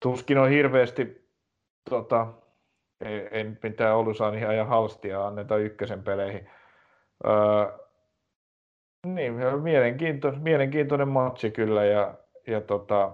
[0.00, 1.28] tuskin on hirveästi
[1.90, 2.26] tota,
[3.00, 6.50] ei, ei mitään Olusaan ihan ja halstia anneta ykkösen peleihin.
[7.26, 7.83] Öö,
[9.04, 12.14] niin, mielenkiintoinen, mielenkiintoinen matsi kyllä ja,
[12.46, 13.12] ja tota,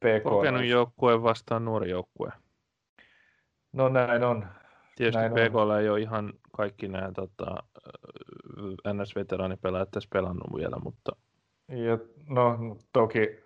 [0.00, 0.22] PK.
[0.22, 2.32] Kokenut joukkue vastaan nuori joukkue.
[3.72, 4.46] No näin on.
[4.96, 5.80] Tietysti näin PKlla on.
[5.80, 7.62] ei ole ihan kaikki nämä tota,
[8.92, 11.12] NS-veteraanipelaajat tässä pelannut vielä, mutta...
[11.68, 13.42] Ja, no toki,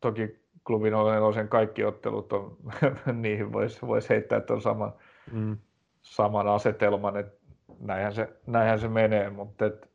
[0.00, 2.56] toki klubin nelosen kaikki ottelut on,
[3.22, 4.92] niihin voisi vois heittää tuon saman,
[5.32, 5.58] mm.
[6.02, 7.40] saman asetelman, että
[7.80, 9.89] näinhän se, näinhän se menee, mutta et,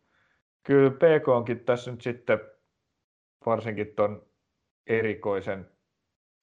[0.65, 2.39] kyllä PK onkin tässä nyt sitten
[3.45, 4.25] varsinkin tuon
[4.87, 5.69] erikoisen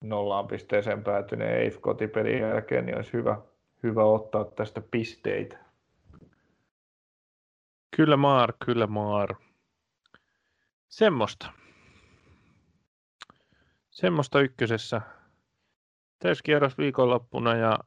[0.01, 3.41] nollaan pisteeseen päätyneen EIF kotipelin jälkeen, niin olisi hyvä,
[3.83, 5.59] hyvä ottaa tästä pisteitä.
[7.97, 9.35] Kyllä maar, kyllä maar.
[10.89, 11.53] Semmosta.
[13.91, 15.01] Semmosta ykkösessä.
[16.19, 17.79] Täyskierros viikonloppuna ja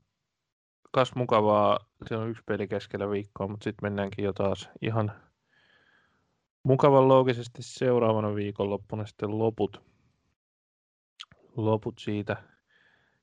[0.91, 1.79] kas mukavaa.
[2.07, 5.11] Se on yksi peli keskellä viikkoa, mutta sitten mennäänkin jo taas ihan
[6.65, 9.81] mukavan loogisesti seuraavana viikonloppuna sitten loput
[11.57, 12.37] loput siitä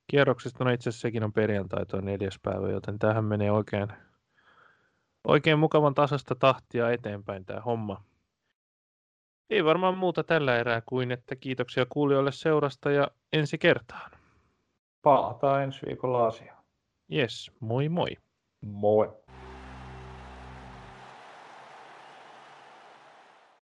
[0.06, 0.64] kierroksesta.
[0.64, 3.88] No itse asiassa sekin on perjantai, tuo neljäs päivä, joten tähän menee oikein,
[5.24, 8.04] oikein mukavan tasasta tahtia eteenpäin tämä homma.
[9.50, 14.10] Ei varmaan muuta tällä erää kuin, että kiitoksia kuulijoille seurasta ja ensi kertaan.
[15.02, 16.64] Palataan ensi viikolla asiaan.
[17.12, 18.16] Yes, moi moi.
[18.60, 19.21] Moi.